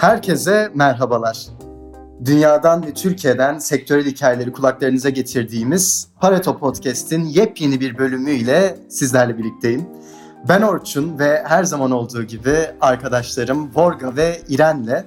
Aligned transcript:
Herkese 0.00 0.70
merhabalar. 0.74 1.46
Dünyadan 2.24 2.86
ve 2.86 2.94
Türkiye'den 2.94 3.58
sektörel 3.58 4.06
hikayeleri 4.06 4.52
kulaklarınıza 4.52 5.08
getirdiğimiz 5.08 6.08
Pareto 6.20 6.58
Podcast'in 6.58 7.24
yepyeni 7.24 7.80
bir 7.80 7.98
bölümüyle 7.98 8.78
sizlerle 8.88 9.38
birlikteyim. 9.38 9.88
Ben 10.48 10.62
Orçun 10.62 11.18
ve 11.18 11.42
her 11.46 11.64
zaman 11.64 11.90
olduğu 11.90 12.22
gibi 12.22 12.56
arkadaşlarım 12.80 13.70
Vorga 13.74 14.16
ve 14.16 14.40
İren'le 14.48 15.04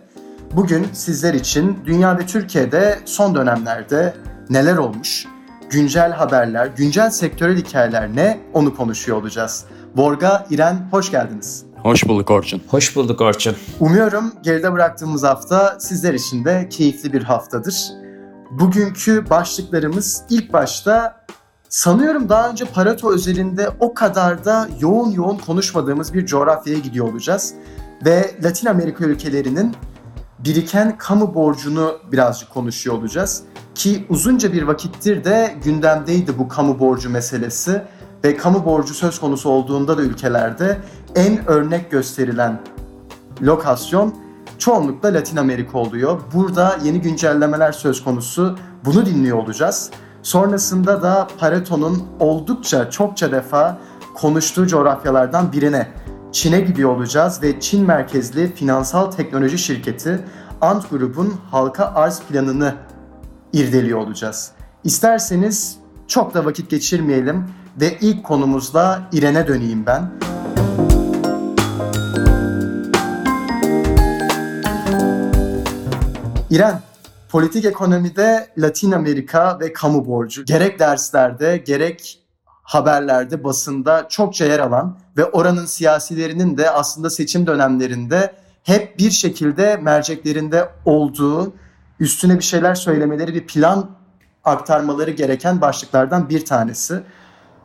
bugün 0.53 0.87
sizler 0.93 1.33
için 1.33 1.77
dünya 1.85 2.17
ve 2.17 2.25
Türkiye'de 2.25 2.99
son 3.05 3.35
dönemlerde 3.35 4.13
neler 4.49 4.77
olmuş, 4.77 5.25
güncel 5.69 6.11
haberler, 6.11 6.67
güncel 6.67 7.09
sektörel 7.09 7.57
hikayeler 7.57 8.15
ne 8.15 8.39
onu 8.53 8.75
konuşuyor 8.75 9.17
olacağız. 9.17 9.65
Vorga, 9.95 10.47
İren 10.49 10.87
hoş 10.91 11.11
geldiniz. 11.11 11.70
Hoş 11.83 12.07
bulduk 12.07 12.31
Orçun. 12.31 12.61
Hoş 12.67 12.95
bulduk 12.95 13.21
Orçun. 13.21 13.55
Umuyorum 13.79 14.33
geride 14.43 14.73
bıraktığımız 14.73 15.23
hafta 15.23 15.79
sizler 15.79 16.13
için 16.13 16.45
de 16.45 16.69
keyifli 16.69 17.13
bir 17.13 17.23
haftadır. 17.23 17.91
Bugünkü 18.51 19.29
başlıklarımız 19.29 20.23
ilk 20.29 20.53
başta 20.53 21.25
sanıyorum 21.69 22.29
daha 22.29 22.49
önce 22.49 22.65
Pareto 22.65 23.11
özelinde 23.11 23.69
o 23.79 23.93
kadar 23.93 24.45
da 24.45 24.69
yoğun 24.79 25.11
yoğun 25.11 25.37
konuşmadığımız 25.37 26.13
bir 26.13 26.25
coğrafyaya 26.25 26.79
gidiyor 26.79 27.11
olacağız. 27.11 27.53
Ve 28.05 28.35
Latin 28.43 28.67
Amerika 28.67 29.05
ülkelerinin 29.05 29.75
biriken 30.39 30.97
kamu 30.97 31.35
borcunu 31.35 31.97
birazcık 32.11 32.49
konuşuyor 32.49 32.97
olacağız. 32.97 33.43
Ki 33.75 34.05
uzunca 34.09 34.53
bir 34.53 34.63
vakittir 34.63 35.23
de 35.23 35.55
gündemdeydi 35.63 36.37
bu 36.37 36.47
kamu 36.47 36.79
borcu 36.79 37.09
meselesi 37.09 37.81
ve 38.23 38.37
kamu 38.37 38.65
borcu 38.65 38.93
söz 38.93 39.19
konusu 39.19 39.49
olduğunda 39.49 39.97
da 39.97 40.01
ülkelerde 40.01 40.81
en 41.15 41.49
örnek 41.49 41.91
gösterilen 41.91 42.61
lokasyon 43.41 44.15
çoğunlukla 44.57 45.13
Latin 45.13 45.37
Amerika 45.37 45.77
oluyor. 45.77 46.19
Burada 46.33 46.77
yeni 46.83 47.01
güncellemeler 47.01 47.71
söz 47.71 48.03
konusu. 48.03 48.57
Bunu 48.85 49.05
dinliyor 49.05 49.37
olacağız. 49.37 49.91
Sonrasında 50.23 51.01
da 51.01 51.27
Pareto'nun 51.39 52.03
oldukça 52.19 52.91
çokça 52.91 53.31
defa 53.31 53.77
konuştuğu 54.15 54.67
coğrafyalardan 54.67 55.53
birine 55.53 55.87
Çin'e 56.31 56.61
gidiyor 56.61 56.95
olacağız 56.95 57.43
ve 57.43 57.59
Çin 57.59 57.85
merkezli 57.85 58.55
finansal 58.55 59.11
teknoloji 59.11 59.57
şirketi 59.57 60.25
Ant 60.61 60.89
Group'un 60.89 61.33
halka 61.51 61.85
arz 61.95 62.21
planını 62.21 62.75
irdeliyor 63.53 63.99
olacağız. 63.99 64.51
İsterseniz 64.83 65.77
çok 66.07 66.33
da 66.33 66.45
vakit 66.45 66.69
geçirmeyelim 66.69 67.45
ve 67.79 67.97
ilk 68.01 68.23
konumuzla 68.23 69.09
İren'e 69.11 69.47
döneyim 69.47 69.85
ben. 69.85 70.11
İren, 76.49 76.81
politik 77.29 77.65
ekonomide 77.65 78.47
Latin 78.57 78.91
Amerika 78.91 79.59
ve 79.59 79.73
kamu 79.73 80.05
borcu 80.05 80.45
gerek 80.45 80.79
derslerde 80.79 81.57
gerek 81.57 82.21
haberlerde, 82.63 83.43
basında 83.43 84.07
çokça 84.09 84.45
yer 84.45 84.59
alan 84.59 84.97
ve 85.17 85.25
oranın 85.25 85.65
siyasilerinin 85.65 86.57
de 86.57 86.69
aslında 86.69 87.09
seçim 87.09 87.47
dönemlerinde 87.47 88.33
hep 88.63 88.99
bir 88.99 89.11
şekilde 89.11 89.77
merceklerinde 89.77 90.69
olduğu, 90.85 91.53
üstüne 91.99 92.37
bir 92.37 92.43
şeyler 92.43 92.75
söylemeleri, 92.75 93.33
bir 93.33 93.47
plan 93.47 93.89
aktarmaları 94.43 95.11
gereken 95.11 95.61
başlıklardan 95.61 96.29
bir 96.29 96.45
tanesi. 96.45 97.03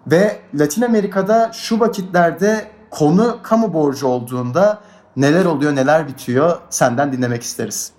Ve 0.07 0.37
Latin 0.55 0.83
Amerika'da 0.83 1.51
şu 1.55 1.81
vakitlerde 1.81 2.65
konu 2.91 3.39
kamu 3.43 3.75
borcu 3.75 4.07
olduğunda 4.07 4.83
neler 5.17 5.45
oluyor, 5.45 5.77
neler 5.77 6.09
bitiyor 6.09 6.57
senden 6.71 7.13
dinlemek 7.13 7.43
isteriz. 7.43 7.93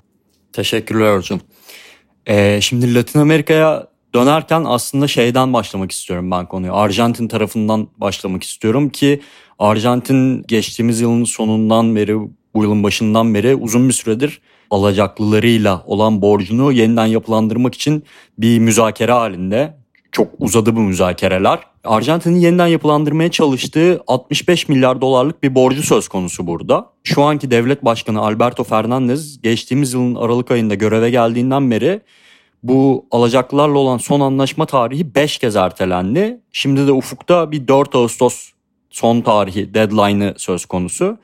Teşekkürler 0.53 1.11
Orçun. 1.11 1.41
Ee, 2.25 2.61
şimdi 2.61 2.95
Latin 2.95 3.19
Amerika'ya 3.19 3.87
dönerken 4.15 4.63
aslında 4.67 5.07
şeyden 5.07 5.53
başlamak 5.53 5.91
istiyorum 5.91 6.31
ben 6.31 6.45
konuyu. 6.45 6.75
Arjantin 6.75 7.27
tarafından 7.27 7.87
başlamak 7.97 8.43
istiyorum 8.43 8.89
ki 8.89 9.21
Arjantin 9.59 10.43
geçtiğimiz 10.43 11.01
yılın 11.01 11.23
sonundan 11.23 11.95
beri 11.95 12.17
bu 12.53 12.63
yılın 12.63 12.83
başından 12.83 13.33
beri 13.33 13.55
uzun 13.55 13.87
bir 13.87 13.93
süredir 13.93 14.41
alacaklılarıyla 14.71 15.83
olan 15.85 16.21
borcunu 16.21 16.71
yeniden 16.71 17.05
yapılandırmak 17.05 17.75
için 17.75 18.03
bir 18.37 18.59
müzakere 18.59 19.11
halinde. 19.11 19.77
Çok 20.11 20.27
uzadı 20.39 20.75
bu 20.75 20.79
müzakereler. 20.79 21.59
Arjantin'in 21.87 22.39
yeniden 22.39 22.67
yapılandırmaya 22.67 23.31
çalıştığı 23.31 24.03
65 24.07 24.69
milyar 24.69 25.01
dolarlık 25.01 25.43
bir 25.43 25.55
borcu 25.55 25.83
söz 25.83 26.07
konusu 26.07 26.47
burada. 26.47 26.89
Şu 27.03 27.23
anki 27.23 27.51
devlet 27.51 27.85
başkanı 27.85 28.21
Alberto 28.21 28.63
Fernandez 28.63 29.41
geçtiğimiz 29.41 29.93
yılın 29.93 30.15
Aralık 30.15 30.51
ayında 30.51 30.75
göreve 30.75 31.09
geldiğinden 31.09 31.71
beri 31.71 32.01
bu 32.63 33.05
alacaklılarla 33.11 33.77
olan 33.77 33.97
son 33.97 34.19
anlaşma 34.19 34.65
tarihi 34.65 35.15
5 35.15 35.37
kez 35.37 35.55
ertelendi. 35.55 36.41
Şimdi 36.51 36.87
de 36.87 36.91
ufukta 36.91 37.51
bir 37.51 37.67
4 37.67 37.95
Ağustos 37.95 38.51
son 38.89 39.21
tarihi 39.21 39.73
deadline'ı 39.73 40.33
söz 40.37 40.65
konusu. 40.65 41.17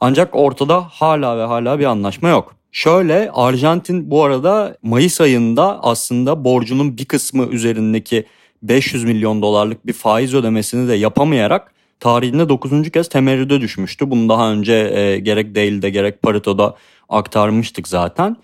Ancak 0.00 0.36
ortada 0.36 0.82
hala 0.90 1.38
ve 1.38 1.42
hala 1.42 1.78
bir 1.78 1.84
anlaşma 1.84 2.28
yok. 2.28 2.56
Şöyle 2.72 3.30
Arjantin 3.34 4.10
bu 4.10 4.24
arada 4.24 4.76
Mayıs 4.82 5.20
ayında 5.20 5.82
aslında 5.82 6.44
borcunun 6.44 6.98
bir 6.98 7.04
kısmı 7.04 7.46
üzerindeki 7.46 8.26
500 8.62 9.04
milyon 9.04 9.42
dolarlık 9.42 9.86
bir 9.86 9.92
faiz 9.92 10.34
ödemesini 10.34 10.88
de 10.88 10.94
yapamayarak 10.94 11.72
tarihinde 12.00 12.48
9. 12.48 12.90
kez 12.90 13.08
temerrüde 13.08 13.60
düşmüştü. 13.60 14.10
Bunu 14.10 14.28
daha 14.28 14.52
önce 14.52 14.72
e, 14.72 15.18
gerek 15.18 15.54
Daily'de 15.54 15.90
gerek 15.90 16.22
Parito'da 16.22 16.76
aktarmıştık 17.08 17.88
zaten. 17.88 18.36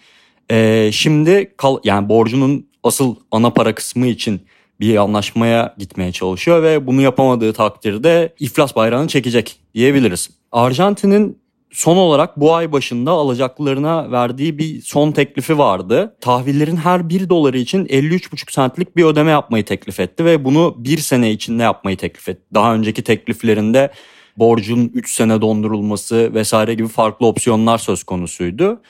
E, 0.50 0.91
şimdi 0.93 1.55
kal, 1.56 1.78
yani 1.84 2.09
borcunun 2.09 2.67
asıl 2.83 3.17
ana 3.31 3.50
para 3.50 3.75
kısmı 3.75 4.06
için 4.06 4.41
bir 4.81 4.97
anlaşmaya 4.97 5.75
gitmeye 5.78 6.12
çalışıyor 6.12 6.62
ve 6.62 6.87
bunu 6.87 7.00
yapamadığı 7.00 7.53
takdirde 7.53 8.34
iflas 8.39 8.77
bayrağını 8.77 9.09
çekecek 9.09 9.56
diyebiliriz. 9.75 10.31
Arjantin'in 10.53 11.42
son 11.72 11.97
olarak 11.97 12.41
bu 12.41 12.55
ay 12.55 12.72
başında 12.72 13.10
alacaklılarına 13.10 14.12
verdiği 14.12 14.59
bir 14.59 14.83
son 14.83 15.12
teklifi 15.12 15.59
vardı. 15.59 16.16
Tahvillerin 16.21 16.77
her 16.77 17.09
1 17.09 17.28
doları 17.28 17.59
için 17.59 17.87
53,5 17.87 18.53
centlik 18.53 18.97
bir 18.97 19.05
ödeme 19.05 19.31
yapmayı 19.31 19.65
teklif 19.65 20.00
etti 20.00 20.25
ve 20.25 20.44
bunu 20.44 20.75
bir 20.78 20.99
sene 20.99 21.31
içinde 21.31 21.62
yapmayı 21.62 21.97
teklif 21.97 22.28
etti. 22.28 22.43
Daha 22.55 22.75
önceki 22.75 23.03
tekliflerinde 23.03 23.91
borcun 24.37 24.91
3 24.94 25.15
sene 25.15 25.41
dondurulması 25.41 26.34
vesaire 26.34 26.75
gibi 26.75 26.88
farklı 26.88 27.27
opsiyonlar 27.27 27.78
söz 27.78 28.05
konusuydu. 28.05 28.81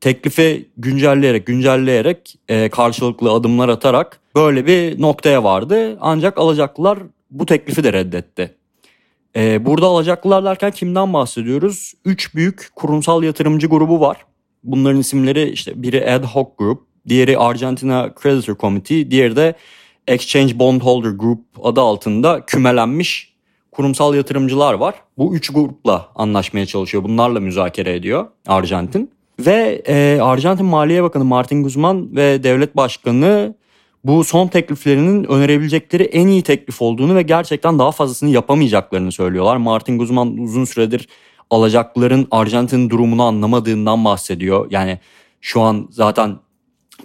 Teklifi 0.00 0.68
güncelleyerek 0.76 1.46
güncelleyerek 1.46 2.34
e, 2.48 2.68
karşılıklı 2.68 3.32
adımlar 3.32 3.68
atarak 3.68 4.20
böyle 4.34 4.66
bir 4.66 5.02
noktaya 5.02 5.44
vardı. 5.44 5.98
Ancak 6.00 6.38
alacaklılar 6.38 6.98
bu 7.30 7.46
teklifi 7.46 7.84
de 7.84 7.92
reddetti. 7.92 8.57
Ee, 9.38 9.66
burada 9.66 9.86
alacaklılar 9.86 10.44
derken 10.44 10.70
kimden 10.70 11.12
bahsediyoruz? 11.12 11.92
Üç 12.04 12.34
büyük 12.34 12.68
kurumsal 12.76 13.22
yatırımcı 13.22 13.66
grubu 13.66 14.00
var. 14.00 14.16
Bunların 14.64 15.00
isimleri 15.00 15.50
işte 15.50 15.82
biri 15.82 16.10
Ad 16.10 16.24
Hoc 16.24 16.48
Group, 16.58 16.82
diğeri 17.08 17.38
Argentina 17.38 18.14
Creditor 18.22 18.56
Committee, 18.56 19.10
diğeri 19.10 19.36
de 19.36 19.54
Exchange 20.06 20.58
Bondholder 20.58 21.10
Group 21.10 21.40
adı 21.62 21.80
altında 21.80 22.46
kümelenmiş 22.46 23.34
kurumsal 23.72 24.14
yatırımcılar 24.14 24.74
var. 24.74 24.94
Bu 25.18 25.34
üç 25.34 25.50
grupla 25.50 26.08
anlaşmaya 26.14 26.66
çalışıyor. 26.66 27.04
Bunlarla 27.04 27.40
müzakere 27.40 27.94
ediyor 27.94 28.26
Arjantin. 28.46 29.10
Ve 29.40 29.82
e, 29.86 30.20
Arjantin 30.22 30.66
Maliye 30.66 31.02
Bakanı 31.02 31.24
Martin 31.24 31.62
Guzman 31.62 32.16
ve 32.16 32.42
Devlet 32.42 32.76
Başkanı 32.76 33.54
bu 34.08 34.24
son 34.24 34.48
tekliflerinin 34.48 35.24
önerebilecekleri 35.24 36.02
en 36.02 36.26
iyi 36.26 36.42
teklif 36.42 36.82
olduğunu 36.82 37.14
ve 37.14 37.22
gerçekten 37.22 37.78
daha 37.78 37.92
fazlasını 37.92 38.30
yapamayacaklarını 38.30 39.12
söylüyorlar. 39.12 39.56
Martin 39.56 39.98
Guzman 39.98 40.38
uzun 40.38 40.64
süredir 40.64 41.08
alacakların 41.50 42.28
Arjantin 42.30 42.90
durumunu 42.90 43.22
anlamadığından 43.22 44.04
bahsediyor. 44.04 44.66
Yani 44.70 44.98
şu 45.40 45.60
an 45.60 45.88
zaten 45.90 46.38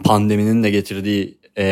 pandeminin 0.04 0.64
de 0.64 0.70
getirdiği 0.70 1.38
e, 1.58 1.66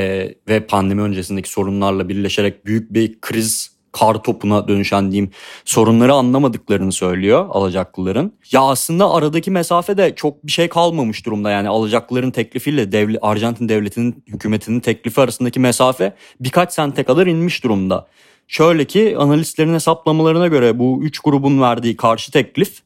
ve 0.48 0.66
pandemi 0.66 1.02
öncesindeki 1.02 1.50
sorunlarla 1.50 2.10
birleşerek 2.10 2.66
büyük 2.66 2.94
bir 2.94 3.22
kriz 3.22 3.72
kar 3.92 4.24
topuna 4.24 4.68
dönüşen 4.68 5.12
diyeyim 5.12 5.32
sorunları 5.66 6.14
anlamadıklarını 6.14 6.92
söylüyor 6.92 7.46
alacaklıların. 7.50 8.32
Ya 8.52 8.62
aslında 8.62 9.14
aradaki 9.14 9.52
mesafe 9.52 9.98
de 9.98 10.16
çok 10.16 10.46
bir 10.48 10.52
şey 10.52 10.68
kalmamış 10.68 11.26
durumda 11.26 11.52
yani 11.52 11.70
alacaklıların 11.70 12.32
teklifiyle 12.32 12.92
devlet, 12.92 13.20
Arjantin 13.22 13.70
devletinin 13.70 14.24
hükümetinin 14.28 14.80
teklifi 14.80 15.22
arasındaki 15.22 15.60
mesafe 15.60 16.14
birkaç 16.40 16.74
sente 16.74 17.04
kadar 17.04 17.28
inmiş 17.28 17.64
durumda. 17.64 18.08
Şöyle 18.48 18.86
ki 18.86 19.16
analistlerin 19.18 19.74
hesaplamalarına 19.74 20.48
göre 20.48 20.80
bu 20.80 21.00
üç 21.04 21.20
grubun 21.20 21.62
verdiği 21.62 21.98
karşı 21.98 22.32
teklif 22.32 22.80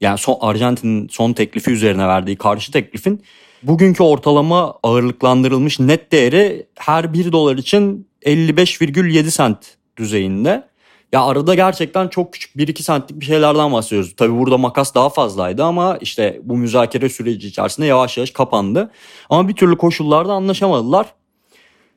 yani 0.00 0.18
son, 0.18 0.36
Arjantin'in 0.40 1.08
son 1.08 1.32
teklifi 1.32 1.70
üzerine 1.70 2.06
verdiği 2.06 2.36
karşı 2.36 2.72
teklifin 2.72 3.22
bugünkü 3.62 4.02
ortalama 4.02 4.74
ağırlıklandırılmış 4.82 5.80
net 5.80 6.12
değeri 6.12 6.66
her 6.74 7.12
1 7.12 7.32
dolar 7.32 7.56
için 7.56 8.08
55,7 8.22 9.30
sent 9.30 9.77
düzeyinde. 9.98 10.68
Ya 11.12 11.22
arada 11.22 11.54
gerçekten 11.54 12.08
çok 12.08 12.32
küçük 12.32 12.56
1-2 12.56 12.82
sentlik 12.82 13.20
bir 13.20 13.24
şeylerden 13.24 13.72
bahsediyoruz. 13.72 14.14
Tabii 14.16 14.38
burada 14.38 14.58
makas 14.58 14.94
daha 14.94 15.08
fazlaydı 15.08 15.64
ama 15.64 15.98
işte 16.00 16.40
bu 16.42 16.56
müzakere 16.56 17.08
süreci 17.08 17.48
içerisinde 17.48 17.86
yavaş 17.86 18.16
yavaş 18.16 18.30
kapandı. 18.30 18.90
Ama 19.30 19.48
bir 19.48 19.54
türlü 19.54 19.76
koşullarda 19.76 20.32
anlaşamadılar. 20.32 21.06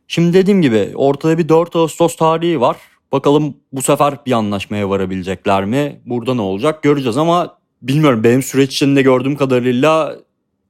Şimdi 0.08 0.34
dediğim 0.34 0.62
gibi 0.62 0.92
ortada 0.96 1.38
bir 1.38 1.50
4 1.50 1.76
Ağustos 1.76 2.16
tarihi 2.16 2.62
var. 2.62 2.78
Bakalım 3.12 3.58
bu 3.72 3.82
sefer 3.82 4.14
bir 4.26 4.32
anlaşmaya 4.32 4.90
varabilecekler 4.90 5.66
mi? 5.66 6.02
Burada 6.06 6.34
ne 6.34 6.42
olacak 6.42 6.84
göreceğiz 6.84 7.18
ama 7.18 7.58
bilmiyorum 7.82 8.24
benim 8.24 8.44
süreç 8.44 8.74
içinde 8.74 9.02
gördüğüm 9.02 9.36
kadarıyla 9.36 10.16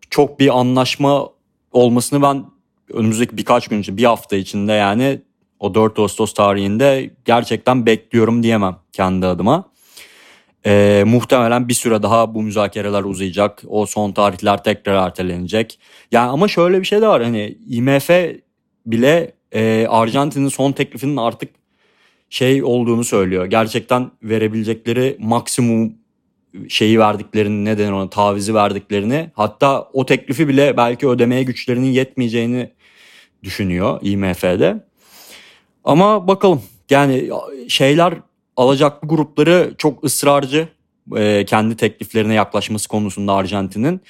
çok 0.09 0.39
bir 0.39 0.59
anlaşma 0.59 1.29
olmasını 1.71 2.21
ben 2.21 2.45
önümüzdeki 2.93 3.37
birkaç 3.37 3.67
gün 3.67 3.81
içinde 3.81 3.97
bir 3.97 4.03
hafta 4.03 4.35
içinde 4.35 4.73
yani 4.73 5.21
o 5.61 5.73
4 5.75 5.99
Ağustos 5.99 6.33
tarihinde 6.33 7.09
gerçekten 7.25 7.85
bekliyorum 7.85 8.43
diyemem 8.43 8.75
kendi 8.91 9.25
adıma. 9.25 9.71
Ee, 10.65 11.03
muhtemelen 11.07 11.67
bir 11.67 11.73
süre 11.73 12.03
daha 12.03 12.35
bu 12.35 12.43
müzakereler 12.43 13.03
uzayacak. 13.03 13.63
O 13.67 13.85
son 13.85 14.11
tarihler 14.11 14.63
tekrar 14.63 15.07
ertelenecek. 15.07 15.79
Yani 16.11 16.29
ama 16.29 16.47
şöyle 16.47 16.79
bir 16.79 16.85
şey 16.85 17.01
de 17.01 17.07
var 17.07 17.23
hani 17.23 17.57
IMF 17.69 18.09
bile 18.85 19.33
e, 19.51 19.87
Arjantin'in 19.89 20.47
son 20.47 20.71
teklifinin 20.71 21.17
artık 21.17 21.49
şey 22.29 22.63
olduğunu 22.63 23.03
söylüyor. 23.03 23.45
Gerçekten 23.45 24.11
verebilecekleri 24.23 25.17
maksimum 25.19 25.93
şeyi 26.69 26.99
verdiklerini 26.99 27.65
neden 27.65 27.91
ona 27.91 28.09
tavizi 28.09 28.53
verdiklerini 28.53 29.31
hatta 29.33 29.89
o 29.93 30.05
teklifi 30.05 30.47
bile 30.47 30.77
belki 30.77 31.07
ödemeye 31.07 31.43
güçlerinin 31.43 31.91
yetmeyeceğini 31.91 32.71
düşünüyor 33.43 33.99
IMF'de. 34.01 34.90
Ama 35.83 36.27
bakalım 36.27 36.61
yani 36.89 37.29
şeyler 37.67 38.13
alacaklı 38.57 39.07
grupları 39.07 39.73
çok 39.77 40.03
ısrarcı 40.03 40.67
e, 41.17 41.45
kendi 41.45 41.75
tekliflerine 41.75 42.33
yaklaşması 42.33 42.87
konusunda 42.87 43.33
Arjantin'in. 43.33 44.01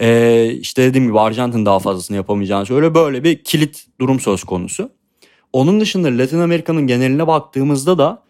E, 0.00 0.50
işte 0.60 0.82
dediğim 0.82 1.06
gibi 1.06 1.20
Arjantin 1.20 1.66
daha 1.66 1.78
fazlasını 1.78 2.16
yapamayacağını 2.16 2.66
söylüyor. 2.66 2.94
Böyle 2.94 3.24
bir 3.24 3.44
kilit 3.44 3.86
durum 4.00 4.20
söz 4.20 4.44
konusu. 4.44 4.90
Onun 5.52 5.80
dışında 5.80 6.08
Latin 6.18 6.38
Amerika'nın 6.38 6.86
geneline 6.86 7.26
baktığımızda 7.26 7.98
da 7.98 8.22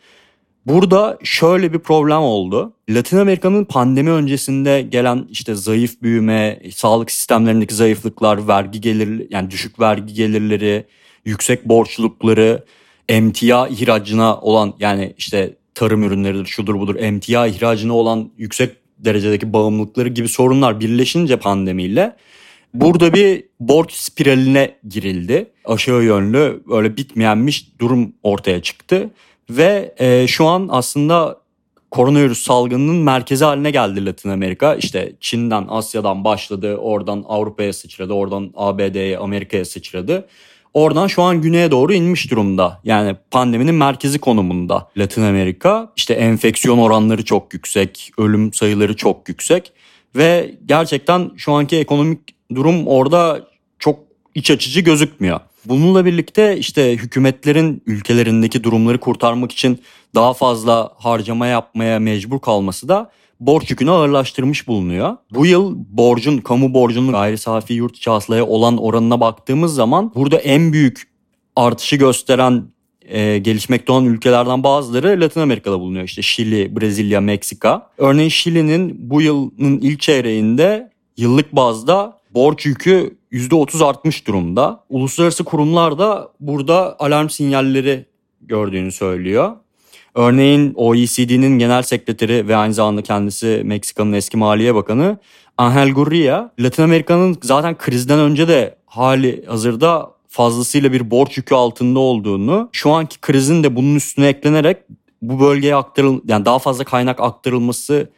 burada 0.66 1.18
şöyle 1.22 1.72
bir 1.72 1.78
problem 1.78 2.20
oldu. 2.20 2.72
Latin 2.90 3.16
Amerika'nın 3.16 3.64
pandemi 3.64 4.10
öncesinde 4.10 4.82
gelen 4.82 5.26
işte 5.30 5.54
zayıf 5.54 6.02
büyüme, 6.02 6.62
sağlık 6.74 7.10
sistemlerindeki 7.10 7.74
zayıflıklar, 7.74 8.48
vergi 8.48 8.80
gelir 8.80 9.26
yani 9.30 9.50
düşük 9.50 9.80
vergi 9.80 10.14
gelirleri, 10.14 10.86
yüksek 11.26 11.68
borçlulukları, 11.68 12.64
emtia 13.08 13.68
ihracına 13.68 14.40
olan 14.40 14.74
yani 14.80 15.14
işte 15.18 15.54
tarım 15.74 16.02
ürünleridir 16.02 16.46
şudur 16.46 16.74
budur 16.74 16.96
emtia 16.98 17.46
ihracına 17.46 17.94
olan 17.94 18.30
yüksek 18.38 18.76
derecedeki 18.98 19.52
bağımlılıkları 19.52 20.08
gibi 20.08 20.28
sorunlar 20.28 20.80
birleşince 20.80 21.36
pandemiyle 21.36 22.16
burada 22.74 23.14
bir 23.14 23.44
borç 23.60 23.92
spiraline 23.92 24.76
girildi. 24.88 25.50
Aşağı 25.64 26.02
yönlü 26.02 26.62
öyle 26.70 26.96
bitmeyenmiş 26.96 27.68
durum 27.78 28.12
ortaya 28.22 28.62
çıktı 28.62 29.10
ve 29.50 29.94
e, 29.98 30.26
şu 30.26 30.46
an 30.46 30.68
aslında 30.70 31.38
koronavirüs 31.90 32.42
salgınının 32.42 32.96
merkezi 32.96 33.44
haline 33.44 33.70
geldi 33.70 34.06
Latin 34.06 34.30
Amerika. 34.30 34.74
İşte 34.74 35.12
Çin'den, 35.20 35.66
Asya'dan 35.68 36.24
başladı, 36.24 36.76
oradan 36.76 37.24
Avrupa'ya 37.28 37.72
sıçradı, 37.72 38.12
oradan 38.12 38.52
ABD'ye, 38.56 39.18
Amerika'ya 39.18 39.64
sıçradı. 39.64 40.28
Oradan 40.76 41.06
şu 41.06 41.22
an 41.22 41.40
güneye 41.40 41.70
doğru 41.70 41.92
inmiş 41.92 42.30
durumda. 42.30 42.80
Yani 42.84 43.16
pandeminin 43.30 43.74
merkezi 43.74 44.18
konumunda 44.18 44.88
Latin 44.96 45.22
Amerika. 45.22 45.92
İşte 45.96 46.14
enfeksiyon 46.14 46.78
oranları 46.78 47.24
çok 47.24 47.54
yüksek, 47.54 48.10
ölüm 48.18 48.52
sayıları 48.52 48.96
çok 48.96 49.28
yüksek 49.28 49.72
ve 50.16 50.54
gerçekten 50.66 51.30
şu 51.36 51.52
anki 51.52 51.76
ekonomik 51.76 52.18
durum 52.54 52.86
orada 52.86 53.40
çok 53.78 53.98
iç 54.34 54.50
açıcı 54.50 54.80
gözükmüyor. 54.80 55.40
Bununla 55.64 56.04
birlikte 56.04 56.56
işte 56.56 56.92
hükümetlerin 56.92 57.82
ülkelerindeki 57.86 58.64
durumları 58.64 59.00
kurtarmak 59.00 59.52
için 59.52 59.82
daha 60.14 60.34
fazla 60.34 60.92
harcama 60.96 61.46
yapmaya 61.46 61.98
mecbur 61.98 62.40
kalması 62.40 62.88
da 62.88 63.10
borç 63.40 63.70
yükünü 63.70 63.90
ağırlaştırmış 63.90 64.68
bulunuyor. 64.68 65.16
Bu 65.30 65.46
yıl 65.46 65.74
borcun, 65.76 66.38
kamu 66.38 66.74
borcunun 66.74 67.12
gayri 67.12 67.38
safi 67.38 67.74
yurt 67.74 67.96
içi 67.96 68.10
hasılaya 68.10 68.46
olan 68.46 68.78
oranına 68.78 69.20
baktığımız 69.20 69.74
zaman 69.74 70.12
burada 70.14 70.36
en 70.38 70.72
büyük 70.72 71.02
artışı 71.56 71.96
gösteren 71.96 72.64
e, 73.08 73.38
gelişmekte 73.38 73.92
olan 73.92 74.04
ülkelerden 74.04 74.62
bazıları 74.62 75.20
Latin 75.20 75.40
Amerika'da 75.40 75.80
bulunuyor. 75.80 76.04
İşte 76.04 76.22
Şili, 76.22 76.76
Brezilya, 76.76 77.20
Meksika. 77.20 77.90
Örneğin 77.98 78.28
Şili'nin 78.28 79.10
bu 79.10 79.22
yılın 79.22 79.78
ilk 79.80 80.00
çeyreğinde 80.00 80.90
yıllık 81.16 81.56
bazda 81.56 82.18
borç 82.34 82.66
yükü 82.66 83.16
%30 83.32 83.84
artmış 83.84 84.26
durumda. 84.26 84.84
Uluslararası 84.88 85.44
kurumlar 85.44 85.98
da 85.98 86.28
burada 86.40 86.96
alarm 86.98 87.28
sinyalleri 87.28 88.04
gördüğünü 88.40 88.92
söylüyor. 88.92 89.56
Örneğin 90.16 90.72
OECD'nin 90.76 91.58
genel 91.58 91.82
sekreteri 91.82 92.48
ve 92.48 92.56
aynı 92.56 92.74
zamanda 92.74 93.02
kendisi 93.02 93.62
Meksika'nın 93.64 94.12
eski 94.12 94.36
Maliye 94.36 94.74
Bakanı 94.74 95.18
Angel 95.58 95.90
Gurria, 95.92 96.50
Latin 96.60 96.82
Amerika'nın 96.82 97.38
zaten 97.42 97.78
krizden 97.78 98.18
önce 98.18 98.48
de 98.48 98.76
hali 98.86 99.44
hazırda 99.46 100.10
fazlasıyla 100.28 100.92
bir 100.92 101.10
borç 101.10 101.36
yükü 101.36 101.54
altında 101.54 101.98
olduğunu, 101.98 102.68
şu 102.72 102.90
anki 102.90 103.20
krizin 103.20 103.62
de 103.62 103.76
bunun 103.76 103.94
üstüne 103.94 104.28
eklenerek 104.28 104.76
bu 105.22 105.40
bölgeye 105.40 105.74
aktarıl 105.74 106.20
yani 106.28 106.44
daha 106.44 106.58
fazla 106.58 106.84
kaynak 106.84 107.20
aktarılması 107.20 108.10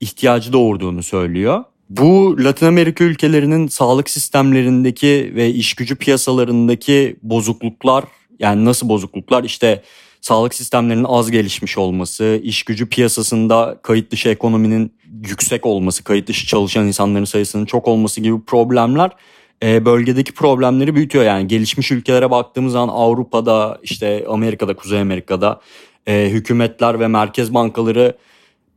ihtiyacı 0.00 0.52
doğurduğunu 0.52 1.02
söylüyor. 1.02 1.64
Bu 1.90 2.36
Latin 2.44 2.66
Amerika 2.66 3.04
ülkelerinin 3.04 3.68
sağlık 3.68 4.10
sistemlerindeki 4.10 5.32
ve 5.34 5.50
iş 5.50 5.74
gücü 5.74 5.96
piyasalarındaki 5.96 7.16
bozukluklar 7.22 8.04
yani 8.38 8.64
nasıl 8.64 8.88
bozukluklar 8.88 9.44
işte 9.44 9.82
sağlık 10.26 10.54
sistemlerinin 10.54 11.04
az 11.04 11.30
gelişmiş 11.30 11.78
olması, 11.78 12.40
iş 12.42 12.62
gücü 12.62 12.88
piyasasında 12.88 13.78
kayıt 13.82 14.10
dışı 14.10 14.28
ekonominin 14.28 14.94
yüksek 15.28 15.66
olması, 15.66 16.04
kayıt 16.04 16.28
dışı 16.28 16.46
çalışan 16.46 16.86
insanların 16.86 17.24
sayısının 17.24 17.64
çok 17.64 17.88
olması 17.88 18.20
gibi 18.20 18.44
problemler 18.46 19.10
e, 19.62 19.84
bölgedeki 19.84 20.34
problemleri 20.34 20.94
büyütüyor. 20.94 21.24
Yani 21.24 21.48
gelişmiş 21.48 21.92
ülkelere 21.92 22.30
baktığımız 22.30 22.72
zaman 22.72 22.88
Avrupa'da, 22.88 23.78
işte 23.82 24.24
Amerika'da, 24.28 24.76
Kuzey 24.76 25.00
Amerika'da 25.00 25.60
e, 26.06 26.28
hükümetler 26.30 27.00
ve 27.00 27.06
merkez 27.06 27.54
bankaları 27.54 28.16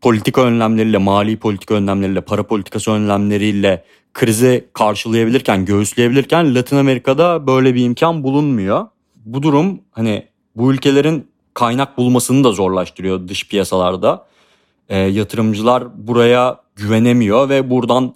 politika 0.01 0.41
önlemleriyle, 0.41 0.97
mali 0.97 1.37
politika 1.37 1.73
önlemleriyle, 1.73 2.21
para 2.21 2.43
politikası 2.43 2.91
önlemleriyle 2.91 3.83
krizi 4.13 4.65
karşılayabilirken, 4.73 5.65
göğüsleyebilirken 5.65 6.55
Latin 6.55 6.77
Amerika'da 6.77 7.47
böyle 7.47 7.75
bir 7.75 7.85
imkan 7.85 8.23
bulunmuyor. 8.23 8.87
Bu 9.15 9.43
durum 9.43 9.81
hani 9.91 10.25
bu 10.55 10.73
ülkelerin 10.73 11.29
kaynak 11.59 11.97
bulmasını 11.97 12.43
da 12.43 12.51
zorlaştırıyor 12.51 13.27
dış 13.27 13.47
piyasalarda. 13.47 14.25
E, 14.89 14.97
yatırımcılar 14.97 16.07
buraya 16.07 16.59
güvenemiyor 16.75 17.49
ve 17.49 17.69
buradan 17.69 18.15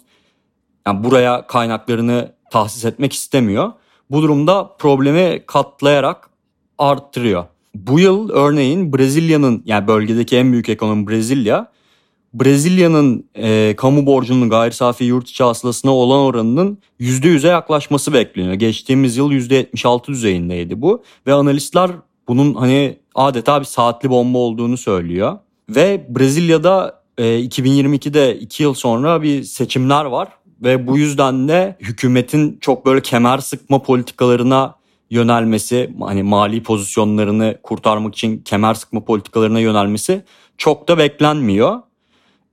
yani 0.86 1.04
buraya 1.04 1.46
kaynaklarını 1.46 2.32
tahsis 2.50 2.84
etmek 2.84 3.12
istemiyor. 3.12 3.72
Bu 4.10 4.22
durumda 4.22 4.70
problemi 4.78 5.42
katlayarak 5.46 6.30
arttırıyor. 6.78 7.44
Bu 7.74 8.00
yıl 8.00 8.30
örneğin 8.30 8.92
Brezilya'nın 8.92 9.62
yani 9.66 9.88
bölgedeki 9.88 10.36
en 10.36 10.52
büyük 10.52 10.68
ekonomi 10.68 11.08
Brezilya. 11.08 11.72
Brezilya'nın 12.34 13.28
e, 13.34 13.74
kamu 13.76 14.06
borcunun 14.06 14.50
gayri 14.50 14.74
safi 14.74 15.04
yurt 15.04 15.28
içi 15.28 15.44
hasılasına 15.44 15.90
olan 15.90 16.20
oranının 16.20 16.78
%100'e 17.00 17.50
yaklaşması 17.50 18.12
bekleniyor. 18.12 18.54
Geçtiğimiz 18.54 19.16
yıl 19.16 19.32
%76 19.32 20.06
düzeyindeydi 20.06 20.82
bu 20.82 21.02
ve 21.26 21.32
analistler 21.32 21.90
bunun 22.28 22.54
hani 22.54 22.98
adeta 23.14 23.60
bir 23.60 23.64
saatli 23.64 24.10
bomba 24.10 24.38
olduğunu 24.38 24.76
söylüyor. 24.76 25.38
Ve 25.68 26.06
Brezilya'da 26.08 27.02
e, 27.18 27.24
2022'de 27.24 28.38
2 28.38 28.62
yıl 28.62 28.74
sonra 28.74 29.22
bir 29.22 29.42
seçimler 29.42 30.04
var 30.04 30.28
ve 30.62 30.86
bu 30.86 30.98
yüzden 30.98 31.48
de 31.48 31.76
hükümetin 31.80 32.58
çok 32.60 32.86
böyle 32.86 33.02
kemer 33.02 33.38
sıkma 33.38 33.82
politikalarına 33.82 34.74
yönelmesi, 35.10 35.94
hani 36.00 36.22
mali 36.22 36.62
pozisyonlarını 36.62 37.58
kurtarmak 37.62 38.14
için 38.14 38.38
kemer 38.38 38.74
sıkma 38.74 39.04
politikalarına 39.04 39.60
yönelmesi 39.60 40.22
çok 40.58 40.88
da 40.88 40.98
beklenmiyor. 40.98 41.80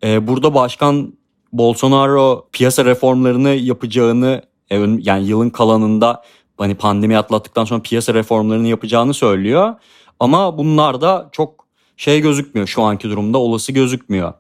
Ee, 0.04 0.28
burada 0.28 0.54
başkan 0.54 1.14
Bolsonaro 1.54 2.50
piyasa 2.52 2.86
reformlarını 2.86 3.50
yapacağını 3.50 4.42
e, 4.70 4.78
yani 5.00 5.28
yılın 5.28 5.50
kalanında 5.50 6.24
hani 6.62 6.76
pandemi 6.76 7.18
atlattıktan 7.18 7.66
sonra 7.66 7.82
piyasa 7.82 8.14
reformlarını 8.14 8.68
yapacağını 8.68 9.14
söylüyor. 9.14 9.76
Ama 10.20 10.58
bunlar 10.58 11.02
da 11.02 11.30
çok 11.32 11.66
şey 11.98 12.22
gözükmüyor 12.22 12.68
şu 12.68 12.82
anki 12.82 13.10
durumda 13.10 13.38
olası 13.38 13.72
gözükmüyor. 13.72 14.34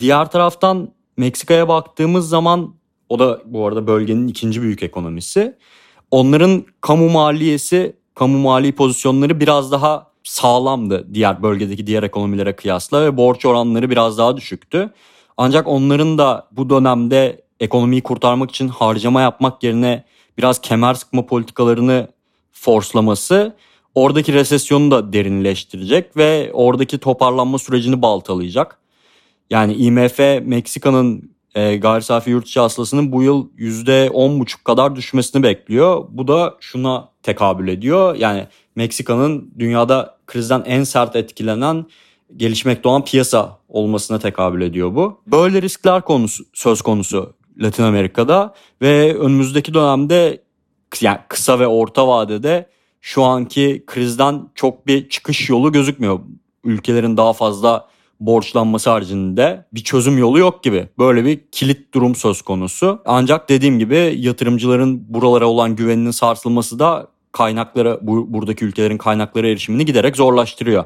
Diğer 0.00 0.30
taraftan 0.30 0.88
Meksika'ya 1.16 1.68
baktığımız 1.68 2.28
zaman 2.28 2.74
o 3.08 3.18
da 3.18 3.40
bu 3.44 3.66
arada 3.66 3.86
bölgenin 3.86 4.28
ikinci 4.28 4.62
büyük 4.62 4.82
ekonomisi. 4.82 5.56
Onların 6.10 6.64
kamu 6.80 7.10
maliyesi, 7.10 7.96
kamu 8.14 8.38
mali 8.38 8.72
pozisyonları 8.72 9.40
biraz 9.40 9.72
daha 9.72 10.06
sağlamdı 10.24 11.14
diğer 11.14 11.42
bölgedeki 11.42 11.86
diğer 11.86 12.02
ekonomilere 12.02 12.56
kıyasla 12.56 13.04
ve 13.04 13.16
borç 13.16 13.46
oranları 13.46 13.90
biraz 13.90 14.18
daha 14.18 14.36
düşüktü. 14.36 14.90
Ancak 15.36 15.68
onların 15.68 16.18
da 16.18 16.48
bu 16.52 16.70
dönemde 16.70 17.44
ekonomiyi 17.60 18.02
kurtarmak 18.02 18.50
için 18.50 18.68
harcama 18.68 19.20
yapmak 19.20 19.62
yerine 19.62 20.04
biraz 20.38 20.60
kemer 20.60 20.94
sıkma 20.94 21.26
politikalarını 21.26 22.08
forslaması 22.52 23.56
oradaki 23.94 24.32
resesyonu 24.32 24.90
da 24.90 25.12
derinleştirecek 25.12 26.16
ve 26.16 26.50
oradaki 26.52 26.98
toparlanma 26.98 27.58
sürecini 27.58 28.02
baltalayacak. 28.02 28.78
Yani 29.50 29.74
IMF 29.74 30.18
Meksika'nın 30.42 31.32
e, 31.54 31.76
gayri 31.76 32.02
safi 32.02 32.30
yurt 32.30 32.46
içi 32.46 32.60
hasılasının 32.60 33.12
bu 33.12 33.22
yıl 33.22 33.48
%10,5 33.58 34.64
kadar 34.64 34.96
düşmesini 34.96 35.42
bekliyor. 35.42 36.04
Bu 36.10 36.28
da 36.28 36.56
şuna 36.60 37.08
tekabül 37.22 37.68
ediyor. 37.68 38.14
Yani 38.14 38.46
Meksika'nın 38.76 39.54
dünyada 39.58 40.16
krizden 40.26 40.62
en 40.66 40.84
sert 40.84 41.16
etkilenen 41.16 41.86
gelişmekte 42.36 42.88
olan 42.88 43.04
piyasa 43.04 43.58
olmasına 43.68 44.18
tekabül 44.18 44.60
ediyor 44.60 44.94
bu. 44.94 45.20
Böyle 45.26 45.62
riskler 45.62 46.02
konusu 46.02 46.44
söz 46.52 46.82
konusu 46.82 47.34
Latin 47.58 47.82
Amerika'da 47.82 48.54
ve 48.82 49.18
önümüzdeki 49.18 49.74
dönemde 49.74 50.42
yani 51.00 51.18
kısa 51.28 51.58
ve 51.58 51.66
orta 51.66 52.08
vadede 52.08 52.68
şu 53.00 53.22
anki 53.22 53.84
krizden 53.86 54.42
çok 54.54 54.86
bir 54.86 55.08
çıkış 55.08 55.48
yolu 55.50 55.72
gözükmüyor. 55.72 56.20
Ülkelerin 56.64 57.16
daha 57.16 57.32
fazla 57.32 57.88
borçlanması 58.20 58.90
haricinde 58.90 59.66
bir 59.72 59.84
çözüm 59.84 60.18
yolu 60.18 60.38
yok 60.38 60.62
gibi. 60.62 60.88
Böyle 60.98 61.24
bir 61.24 61.40
kilit 61.52 61.94
durum 61.94 62.14
söz 62.14 62.42
konusu. 62.42 63.02
Ancak 63.04 63.48
dediğim 63.48 63.78
gibi 63.78 64.14
yatırımcıların 64.18 65.14
buralara 65.14 65.46
olan 65.46 65.76
güveninin 65.76 66.10
sarsılması 66.10 66.78
da 66.78 67.06
kaynaklara 67.32 67.98
bu, 68.02 68.32
buradaki 68.32 68.64
ülkelerin 68.64 68.98
kaynaklara 68.98 69.48
erişimini 69.48 69.84
giderek 69.84 70.16
zorlaştırıyor. 70.16 70.84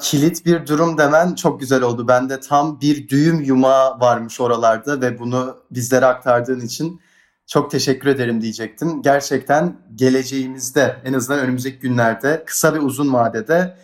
Kilit 0.00 0.46
bir 0.46 0.66
durum 0.66 0.98
demen 0.98 1.34
çok 1.34 1.60
güzel 1.60 1.82
oldu. 1.82 2.08
Ben 2.08 2.28
de 2.28 2.40
tam 2.40 2.80
bir 2.80 3.08
düğüm 3.08 3.40
yumağı 3.40 4.00
varmış 4.00 4.40
oralarda 4.40 5.00
ve 5.00 5.18
bunu 5.18 5.56
bizlere 5.70 6.06
aktardığın 6.06 6.60
için 6.60 7.00
çok 7.46 7.70
teşekkür 7.70 8.08
ederim 8.08 8.40
diyecektim. 8.40 9.02
Gerçekten 9.02 9.76
geleceğimizde 9.94 10.96
en 11.04 11.12
azından 11.12 11.40
önümüzdeki 11.40 11.78
günlerde 11.78 12.42
kısa 12.46 12.74
ve 12.74 12.80
uzun 12.80 13.12
vadede 13.12 13.76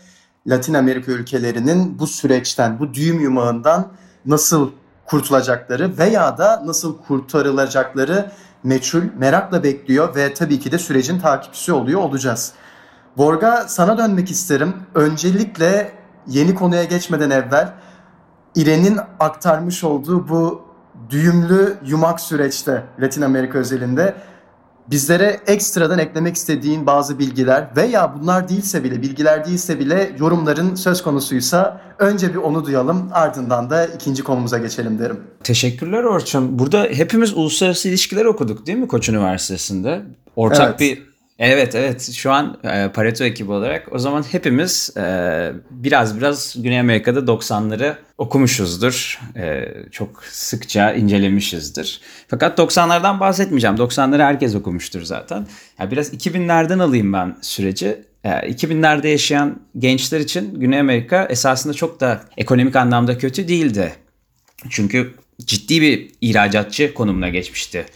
Latin 0.46 0.74
Amerika 0.74 1.12
ülkelerinin 1.12 1.98
bu 1.98 2.06
süreçten, 2.06 2.78
bu 2.78 2.94
düğüm 2.94 3.20
yumağından 3.20 3.92
nasıl 4.26 4.70
kurtulacakları 5.06 5.98
veya 5.98 6.38
da 6.38 6.62
nasıl 6.66 6.98
kurtarılacakları 6.98 8.32
meçhul, 8.64 9.02
merakla 9.18 9.62
bekliyor 9.62 10.16
ve 10.16 10.34
tabii 10.34 10.60
ki 10.60 10.72
de 10.72 10.78
sürecin 10.78 11.20
takipçisi 11.20 11.72
oluyor 11.72 12.00
olacağız. 12.00 12.52
Borga 13.16 13.64
sana 13.68 13.98
dönmek 13.98 14.30
isterim. 14.30 14.74
Öncelikle 14.94 16.01
yeni 16.26 16.54
konuya 16.54 16.84
geçmeden 16.84 17.30
evvel 17.30 17.72
İren'in 18.54 18.98
aktarmış 19.20 19.84
olduğu 19.84 20.28
bu 20.28 20.62
düğümlü 21.10 21.76
yumak 21.86 22.20
süreçte 22.20 22.82
Latin 23.00 23.22
Amerika 23.22 23.58
özelinde 23.58 24.14
bizlere 24.90 25.40
ekstradan 25.46 25.98
eklemek 25.98 26.36
istediğin 26.36 26.86
bazı 26.86 27.18
bilgiler 27.18 27.68
veya 27.76 28.14
bunlar 28.20 28.48
değilse 28.48 28.84
bile 28.84 29.02
bilgiler 29.02 29.46
değilse 29.46 29.78
bile 29.78 30.10
yorumların 30.18 30.74
söz 30.74 31.02
konusuysa 31.02 31.80
önce 31.98 32.30
bir 32.30 32.38
onu 32.38 32.64
duyalım 32.64 33.08
ardından 33.12 33.70
da 33.70 33.86
ikinci 33.86 34.22
konumuza 34.22 34.58
geçelim 34.58 34.98
derim. 34.98 35.20
Teşekkürler 35.44 36.02
Orçun. 36.02 36.58
Burada 36.58 36.82
hepimiz 36.82 37.32
uluslararası 37.36 37.88
ilişkiler 37.88 38.24
okuduk 38.24 38.66
değil 38.66 38.78
mi 38.78 38.88
Koç 38.88 39.08
Üniversitesi'nde? 39.08 40.02
Ortak 40.36 40.68
Evet. 40.68 40.80
bir 40.80 41.11
Evet 41.38 41.74
evet 41.74 42.12
şu 42.12 42.32
an 42.32 42.58
e, 42.64 42.88
Pareto 42.88 43.24
ekibi 43.24 43.52
olarak 43.52 43.92
o 43.92 43.98
zaman 43.98 44.22
hepimiz 44.22 44.96
e, 44.96 45.52
biraz 45.70 46.18
biraz 46.18 46.54
Güney 46.58 46.80
Amerika'da 46.80 47.18
90'ları 47.18 47.94
okumuşuzdur. 48.18 49.20
E, 49.36 49.68
çok 49.90 50.24
sıkça 50.24 50.92
incelemişizdir. 50.92 52.00
Fakat 52.28 52.58
90'lardan 52.58 53.20
bahsetmeyeceğim. 53.20 53.76
90'ları 53.76 54.22
herkes 54.22 54.54
okumuştur 54.54 55.02
zaten. 55.02 55.46
Ya 55.78 55.90
biraz 55.90 56.14
2000'lerden 56.14 56.78
alayım 56.78 57.12
ben 57.12 57.36
süreci. 57.40 58.02
E, 58.24 58.28
2000'lerde 58.28 59.08
yaşayan 59.08 59.60
gençler 59.78 60.20
için 60.20 60.60
Güney 60.60 60.80
Amerika 60.80 61.24
esasında 61.24 61.74
çok 61.74 62.00
da 62.00 62.20
ekonomik 62.36 62.76
anlamda 62.76 63.18
kötü 63.18 63.48
değildi. 63.48 63.92
Çünkü 64.70 65.14
ciddi 65.46 65.80
bir 65.82 66.10
ihracatçı 66.20 66.94
konumuna 66.94 67.28
geçmişti 67.28 67.86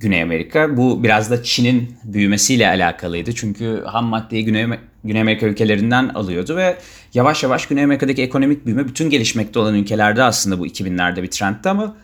Güney 0.00 0.22
Amerika. 0.22 0.76
Bu 0.76 1.04
biraz 1.04 1.30
da 1.30 1.42
Çin'in 1.42 1.96
büyümesiyle 2.04 2.68
alakalıydı. 2.68 3.34
Çünkü 3.34 3.82
ham 3.86 4.04
maddeyi 4.04 4.44
Güney, 4.44 4.66
Güney 5.04 5.20
Amerika 5.20 5.46
ülkelerinden 5.46 6.08
alıyordu 6.08 6.56
ve 6.56 6.76
yavaş 7.14 7.42
yavaş 7.42 7.66
Güney 7.66 7.84
Amerika'daki 7.84 8.22
ekonomik 8.22 8.66
büyüme 8.66 8.88
bütün 8.88 9.10
gelişmekte 9.10 9.58
olan 9.58 9.74
ülkelerde 9.74 10.22
aslında 10.22 10.58
bu 10.58 10.66
2000'lerde 10.66 11.22
bir 11.22 11.30
trendti 11.30 11.68
ama 11.68 11.96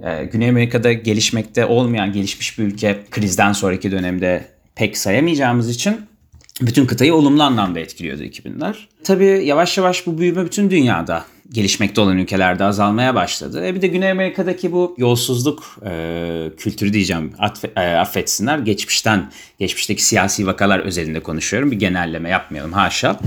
e, 0.00 0.24
Güney 0.24 0.48
Amerika'da 0.48 0.92
gelişmekte 0.92 1.66
olmayan 1.66 2.12
gelişmiş 2.12 2.58
bir 2.58 2.64
ülke 2.64 2.98
krizden 3.10 3.52
sonraki 3.52 3.90
dönemde 3.90 4.44
pek 4.74 4.98
sayamayacağımız 4.98 5.70
için 5.70 5.96
bütün 6.60 6.86
kıtayı 6.86 7.14
olumlu 7.14 7.42
anlamda 7.42 7.80
etkiliyordu 7.80 8.22
2000'ler. 8.22 8.74
Tabii 9.04 9.42
yavaş 9.44 9.78
yavaş 9.78 10.06
bu 10.06 10.18
büyüme 10.18 10.44
bütün 10.44 10.70
dünyada 10.70 11.24
gelişmekte 11.52 12.00
olan 12.00 12.18
ülkelerde 12.18 12.64
azalmaya 12.64 13.14
başladı. 13.14 13.66
E 13.66 13.74
bir 13.74 13.82
de 13.82 13.86
Güney 13.86 14.10
Amerika'daki 14.10 14.72
bu 14.72 14.94
yolsuzluk 14.98 15.78
e, 15.86 16.50
kültürü 16.56 16.92
diyeceğim 16.92 17.32
atfe, 17.38 17.70
e, 17.76 17.80
affetsinler. 17.80 18.58
Geçmişten, 18.58 19.32
geçmişteki 19.58 20.04
siyasi 20.04 20.46
vakalar 20.46 20.78
özelinde 20.78 21.20
konuşuyorum. 21.20 21.70
Bir 21.70 21.78
genelleme 21.78 22.28
yapmayalım 22.28 22.72
haşa. 22.72 23.20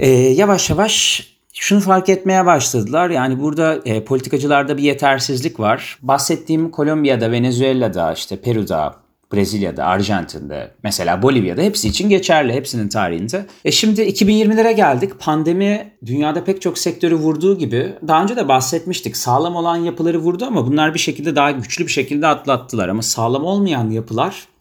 E, 0.00 0.08
yavaş 0.10 0.70
yavaş 0.70 1.26
şunu 1.54 1.80
fark 1.80 2.08
etmeye 2.08 2.46
başladılar. 2.46 3.10
Yani 3.10 3.40
burada 3.40 3.80
e, 3.84 4.04
politikacılarda 4.04 4.76
bir 4.76 4.82
yetersizlik 4.82 5.60
var. 5.60 5.98
Bahsettiğim 6.02 6.70
Kolombiya'da, 6.70 7.32
Venezuela'da, 7.32 8.12
işte 8.12 8.40
Peru'da, 8.40 9.01
Brezilya'da, 9.32 9.84
Arjantin'de, 9.84 10.70
mesela 10.82 11.22
Bolivya'da 11.22 11.62
hepsi 11.62 11.88
için 11.88 12.08
geçerli. 12.08 12.52
Hepsinin 12.52 12.88
tarihinde. 12.88 13.46
E 13.64 13.72
şimdi 13.72 14.00
2020'lere 14.00 14.72
geldik. 14.72 15.20
Pandemi 15.20 15.92
dünyada 16.06 16.44
pek 16.44 16.62
çok 16.62 16.78
sektörü 16.78 17.14
vurduğu 17.14 17.58
gibi 17.58 17.92
daha 18.08 18.22
önce 18.22 18.36
de 18.36 18.48
bahsetmiştik. 18.48 19.16
Sağlam 19.16 19.56
olan 19.56 19.76
yapıları 19.76 20.18
vurdu 20.18 20.44
ama 20.44 20.66
bunlar 20.66 20.94
bir 20.94 20.98
şekilde 20.98 21.36
daha 21.36 21.50
güçlü 21.50 21.86
bir 21.86 21.92
şekilde 21.92 22.26
atlattılar. 22.26 22.88
Ama 22.88 23.02
sağlam 23.02 23.44
olmayan 23.44 23.90
yapılar 23.90 24.51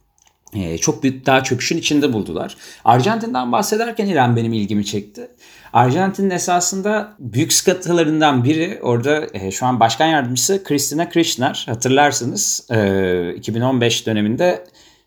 çok 0.82 1.04
büyük 1.04 1.26
daha 1.26 1.44
çöküşün 1.44 1.78
içinde 1.78 2.14
buldular. 2.14 2.58
Arjantin'den 2.86 3.52
bahsederken 3.52 4.06
İran 4.06 4.36
benim 4.36 4.54
ilgimi 4.54 4.86
çekti. 4.86 5.28
Arjantin'in 5.74 6.30
esasında 6.30 7.16
büyük 7.20 7.54
sıkıntılarından 7.54 8.44
biri 8.44 8.80
orada 8.82 9.28
e, 9.34 9.52
şu 9.52 9.66
an 9.66 9.80
başkan 9.80 10.08
yardımcısı 10.08 10.64
Cristina 10.68 11.10
Kirchner 11.10 11.66
hatırlarsınız 11.70 12.68
e, 12.72 13.34
2015 13.36 14.08
döneminde 14.08 14.64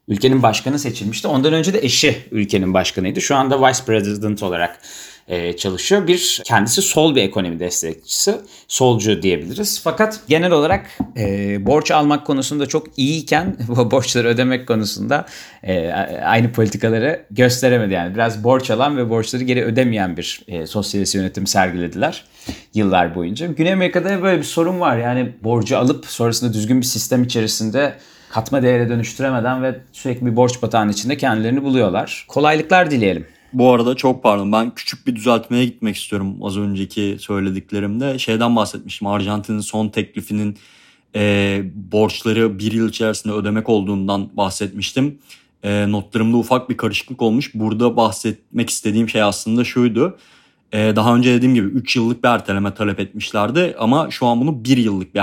ülkenin 0.08 0.42
başkanı 0.42 0.78
seçilmişti. 0.78 1.28
Ondan 1.28 1.52
önce 1.52 1.74
de 1.74 1.78
eşi 1.78 2.16
ülkenin 2.30 2.74
başkanıydı. 2.74 3.20
Şu 3.20 3.36
anda 3.36 3.68
Vice 3.68 3.84
President 3.86 4.42
olarak 4.42 4.80
e, 5.28 5.56
çalışıyor. 5.56 6.06
Bir 6.06 6.42
kendisi 6.44 6.82
sol 6.82 7.14
bir 7.14 7.22
ekonomi 7.22 7.60
destekçisi. 7.60 8.34
Solcu 8.68 9.22
diyebiliriz. 9.22 9.80
Fakat 9.84 10.20
genel 10.28 10.50
olarak 10.50 10.98
e, 11.16 11.66
borç 11.66 11.90
almak 11.90 12.26
konusunda 12.26 12.66
çok 12.66 12.86
iyiyken 12.96 13.56
bu 13.68 13.90
borçları 13.90 14.28
ödemek 14.28 14.68
konusunda 14.68 15.26
e, 15.62 15.88
aynı 16.24 16.52
politikaları 16.52 17.26
gösteremedi. 17.30 17.92
Yani 17.92 18.14
biraz 18.14 18.44
borç 18.44 18.70
alan 18.70 18.96
ve 18.96 19.10
borçları 19.10 19.44
geri 19.44 19.64
ödemeyen 19.64 20.16
bir 20.16 20.42
e, 20.48 20.66
sosyalist 20.66 21.14
yönetim 21.14 21.46
sergilediler 21.46 22.24
yıllar 22.74 23.14
boyunca. 23.14 23.46
Güney 23.46 23.72
Amerika'da 23.72 24.22
böyle 24.22 24.38
bir 24.38 24.44
sorun 24.44 24.80
var. 24.80 24.98
Yani 24.98 25.32
borcu 25.42 25.78
alıp 25.78 26.06
sonrasında 26.06 26.52
düzgün 26.52 26.80
bir 26.80 26.86
sistem 26.86 27.22
içerisinde 27.22 27.94
katma 28.34 28.62
değere 28.62 28.88
dönüştüremeden 28.88 29.62
ve 29.62 29.80
sürekli 29.92 30.26
bir 30.26 30.36
borç 30.36 30.62
batağının 30.62 30.92
içinde 30.92 31.16
kendilerini 31.16 31.62
buluyorlar. 31.62 32.24
Kolaylıklar 32.28 32.90
dileyelim. 32.90 33.26
Bu 33.52 33.72
arada 33.72 33.94
çok 33.94 34.22
pardon 34.22 34.52
ben 34.52 34.74
küçük 34.74 35.06
bir 35.06 35.16
düzeltmeye 35.16 35.64
gitmek 35.64 35.96
istiyorum 35.96 36.36
az 36.42 36.58
önceki 36.58 37.16
söylediklerimde. 37.20 38.18
Şeyden 38.18 38.56
bahsetmiştim 38.56 39.06
Arjantin'in 39.06 39.60
son 39.60 39.88
teklifinin 39.88 40.58
e, 41.14 41.62
borçları 41.74 42.58
bir 42.58 42.72
yıl 42.72 42.88
içerisinde 42.88 43.32
ödemek 43.32 43.68
olduğundan 43.68 44.36
bahsetmiştim. 44.36 45.18
E, 45.62 45.90
notlarımda 45.90 46.36
ufak 46.36 46.70
bir 46.70 46.76
karışıklık 46.76 47.22
olmuş. 47.22 47.54
Burada 47.54 47.96
bahsetmek 47.96 48.70
istediğim 48.70 49.08
şey 49.08 49.22
aslında 49.22 49.64
şuydu. 49.64 50.18
E, 50.72 50.96
daha 50.96 51.16
önce 51.16 51.34
dediğim 51.34 51.54
gibi 51.54 51.66
3 51.66 51.96
yıllık 51.96 52.24
bir 52.24 52.28
erteleme 52.28 52.74
talep 52.74 53.00
etmişlerdi 53.00 53.74
ama 53.78 54.10
şu 54.10 54.26
an 54.26 54.40
bunu 54.40 54.64
1 54.64 54.76
yıllık 54.76 55.14
bir 55.14 55.20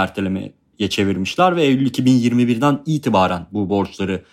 ertelemeye 0.81 0.89
çevirmişler 0.89 1.55
ve 1.55 1.63
Eylül 1.63 1.89
2021'den 1.89 2.81
itibaren 2.85 3.47
bu 3.51 3.69
borçları 3.69 4.23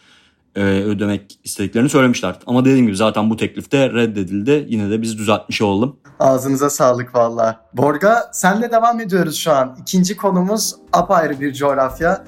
e, 0.56 0.60
ödemek 0.62 1.38
istediklerini 1.44 1.88
söylemişler. 1.88 2.36
Ama 2.46 2.64
dediğim 2.64 2.86
gibi 2.86 2.96
zaten 2.96 3.30
bu 3.30 3.36
teklifte 3.36 3.92
reddedildi. 3.92 4.66
Yine 4.68 4.90
de 4.90 5.02
biz 5.02 5.18
düzeltmiş 5.18 5.62
olalım. 5.62 5.96
Ağzınıza 6.20 6.70
sağlık 6.70 7.14
valla. 7.14 7.60
Borga 7.72 8.30
senle 8.32 8.70
devam 8.70 9.00
ediyoruz 9.00 9.36
şu 9.36 9.52
an. 9.52 9.76
İkinci 9.80 10.16
konumuz 10.16 10.74
apayrı 10.92 11.40
bir 11.40 11.52
coğrafya. 11.52 12.24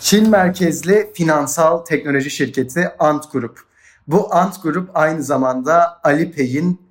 Çin 0.00 0.30
merkezli 0.30 1.10
finansal 1.14 1.78
teknoloji 1.78 2.30
şirketi 2.30 2.88
Ant 2.98 3.32
Group. 3.32 3.60
Bu 4.06 4.34
Ant 4.34 4.62
Group 4.62 4.90
aynı 4.94 5.22
zamanda 5.22 6.00
Alipay'in 6.04 6.89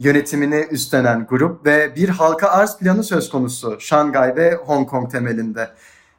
yönetimini 0.00 0.66
üstlenen 0.70 1.26
grup 1.26 1.66
ve 1.66 1.96
bir 1.96 2.08
halka 2.08 2.48
arz 2.48 2.78
planı 2.78 3.04
söz 3.04 3.30
konusu 3.30 3.80
Şangay 3.80 4.36
ve 4.36 4.54
Hong 4.54 4.88
Kong 4.88 5.10
temelinde. 5.12 5.70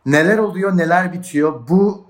Neler 0.05 0.38
oluyor, 0.38 0.77
neler 0.77 1.13
bitiyor? 1.13 1.67
Bu 1.69 2.05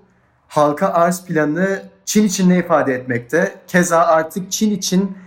halka 0.47 0.87
arz 0.87 1.25
planı 1.25 1.83
Çin 2.05 2.25
için 2.25 2.49
ne 2.49 2.57
ifade 2.57 2.93
etmekte? 2.93 3.55
Keza 3.67 3.99
artık 3.99 4.51
Çin 4.51 4.71
için 4.71 5.17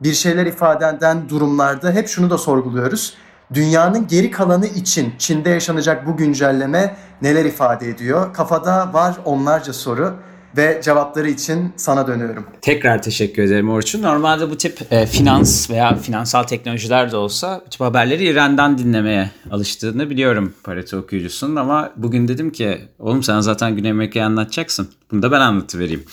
bir 0.00 0.12
şeyler 0.12 0.46
ifade 0.46 0.86
eden 0.96 1.28
durumlarda 1.28 1.90
hep 1.90 2.08
şunu 2.08 2.30
da 2.30 2.38
sorguluyoruz. 2.38 3.14
Dünyanın 3.54 4.06
geri 4.06 4.30
kalanı 4.30 4.66
için 4.66 5.14
Çin'de 5.18 5.50
yaşanacak 5.50 6.06
bu 6.06 6.16
güncelleme 6.16 6.96
neler 7.22 7.44
ifade 7.44 7.88
ediyor? 7.88 8.34
Kafada 8.34 8.92
var 8.92 9.16
onlarca 9.24 9.72
soru 9.72 10.14
ve 10.56 10.80
cevapları 10.84 11.28
için 11.28 11.72
sana 11.76 12.06
dönüyorum. 12.06 12.46
Tekrar 12.60 13.02
teşekkür 13.02 13.42
ederim 13.42 13.70
Orçun. 13.70 14.02
Normalde 14.02 14.50
bu 14.50 14.56
tip 14.56 14.92
e, 14.92 15.06
finans 15.06 15.70
veya 15.70 15.94
finansal 15.94 16.42
teknolojiler 16.42 17.12
de 17.12 17.16
olsa 17.16 17.60
bu 17.66 17.70
tip 17.70 17.80
haberleri 17.80 18.24
İran'dan 18.24 18.78
dinlemeye 18.78 19.30
alıştığını 19.50 20.10
biliyorum 20.10 20.54
Pareto 20.64 20.96
okuyucusunun 20.98 21.56
ama 21.56 21.90
bugün 21.96 22.28
dedim 22.28 22.50
ki 22.50 22.80
oğlum 22.98 23.22
sen 23.22 23.40
zaten 23.40 23.76
Güney 23.76 23.90
Amerika'yı 23.90 24.26
anlatacaksın. 24.26 24.88
Bunu 25.10 25.22
da 25.22 25.32
ben 25.32 25.40
anlatıvereyim 25.40 26.04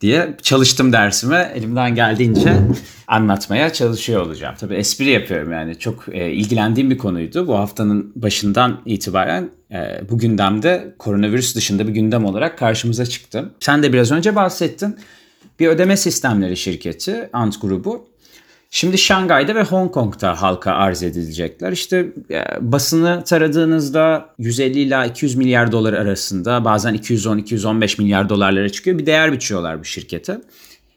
diye 0.00 0.36
çalıştım 0.42 0.92
dersime. 0.92 1.52
Elimden 1.54 1.94
geldiğince 1.94 2.56
anlatmaya 3.06 3.72
çalışıyor 3.72 4.26
olacağım. 4.26 4.54
Tabii 4.58 4.74
espri 4.74 5.10
yapıyorum 5.10 5.52
yani 5.52 5.78
çok 5.78 6.04
e, 6.12 6.32
ilgilendiğim 6.32 6.90
bir 6.90 6.98
konuydu. 6.98 7.46
Bu 7.46 7.58
haftanın 7.58 8.12
başından 8.16 8.80
itibaren 8.86 9.50
e, 9.72 10.00
bu 10.10 10.18
gündemde 10.18 10.94
koronavirüs 10.98 11.56
dışında 11.56 11.88
bir 11.88 11.92
gündem 11.92 12.24
olarak 12.24 12.58
karşımıza 12.58 13.06
çıktı. 13.06 13.50
Sen 13.60 13.82
de 13.82 13.92
biraz 13.92 14.12
önce 14.12 14.36
bahsettin. 14.36 14.96
Bir 15.60 15.68
ödeme 15.68 15.96
sistemleri 15.96 16.56
şirketi 16.56 17.30
Ant 17.32 17.62
grubu 17.62 18.08
Şimdi 18.70 18.98
Şangay'da 18.98 19.54
ve 19.54 19.62
Hong 19.62 19.92
Kong'da 19.92 20.42
halka 20.42 20.72
arz 20.72 21.02
edilecekler. 21.02 21.72
İşte 21.72 22.06
e, 22.30 22.44
basını 22.60 23.24
taradığınızda 23.24 24.34
150 24.38 24.78
ila 24.78 25.06
200 25.06 25.34
milyar 25.34 25.72
dolar 25.72 25.92
arasında 25.92 26.64
bazen 26.64 26.94
210-215 26.94 28.02
milyar 28.02 28.28
dolarlara 28.28 28.68
çıkıyor. 28.68 28.98
Bir 28.98 29.06
değer 29.06 29.32
biçiyorlar 29.32 29.80
bu 29.80 29.84
şirkete. 29.84 30.32
E, 30.32 30.38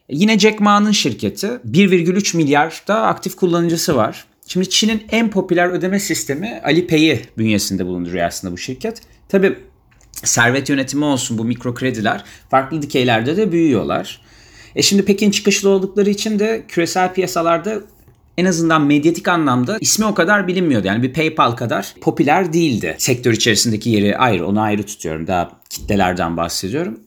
yine 0.08 0.38
Jack 0.38 0.60
Ma'nın 0.60 0.90
şirketi 0.90 1.46
1,3 1.46 2.36
milyar 2.36 2.82
da 2.88 3.02
aktif 3.02 3.36
kullanıcısı 3.36 3.96
var. 3.96 4.24
Şimdi 4.46 4.70
Çin'in 4.70 5.02
en 5.10 5.30
popüler 5.30 5.68
ödeme 5.68 6.00
sistemi 6.00 6.60
Alipay'i 6.64 7.22
bünyesinde 7.38 7.86
bulunduruyor 7.86 8.26
aslında 8.26 8.52
bu 8.52 8.58
şirket. 8.58 9.00
Tabi 9.28 9.58
servet 10.12 10.68
yönetimi 10.68 11.04
olsun 11.04 11.38
bu 11.38 11.44
mikro 11.44 11.74
krediler 11.74 12.24
farklı 12.50 12.82
dikeylerde 12.82 13.36
de 13.36 13.52
büyüyorlar. 13.52 14.20
E 14.76 14.82
şimdi 14.82 15.04
Pekin 15.04 15.30
çıkışlı 15.30 15.68
oldukları 15.68 16.10
için 16.10 16.38
de 16.38 16.64
küresel 16.68 17.12
piyasalarda 17.14 17.80
en 18.38 18.44
azından 18.44 18.82
medyatik 18.82 19.28
anlamda 19.28 19.78
ismi 19.80 20.04
o 20.04 20.14
kadar 20.14 20.48
bilinmiyordu. 20.48 20.86
Yani 20.86 21.02
bir 21.02 21.12
PayPal 21.12 21.52
kadar 21.52 21.94
popüler 22.00 22.52
değildi. 22.52 22.94
Sektör 22.98 23.32
içerisindeki 23.32 23.90
yeri 23.90 24.18
ayrı, 24.18 24.46
onu 24.46 24.60
ayrı 24.60 24.82
tutuyorum. 24.82 25.26
Daha 25.26 25.60
kitlelerden 25.70 26.36
bahsediyorum. 26.36 27.00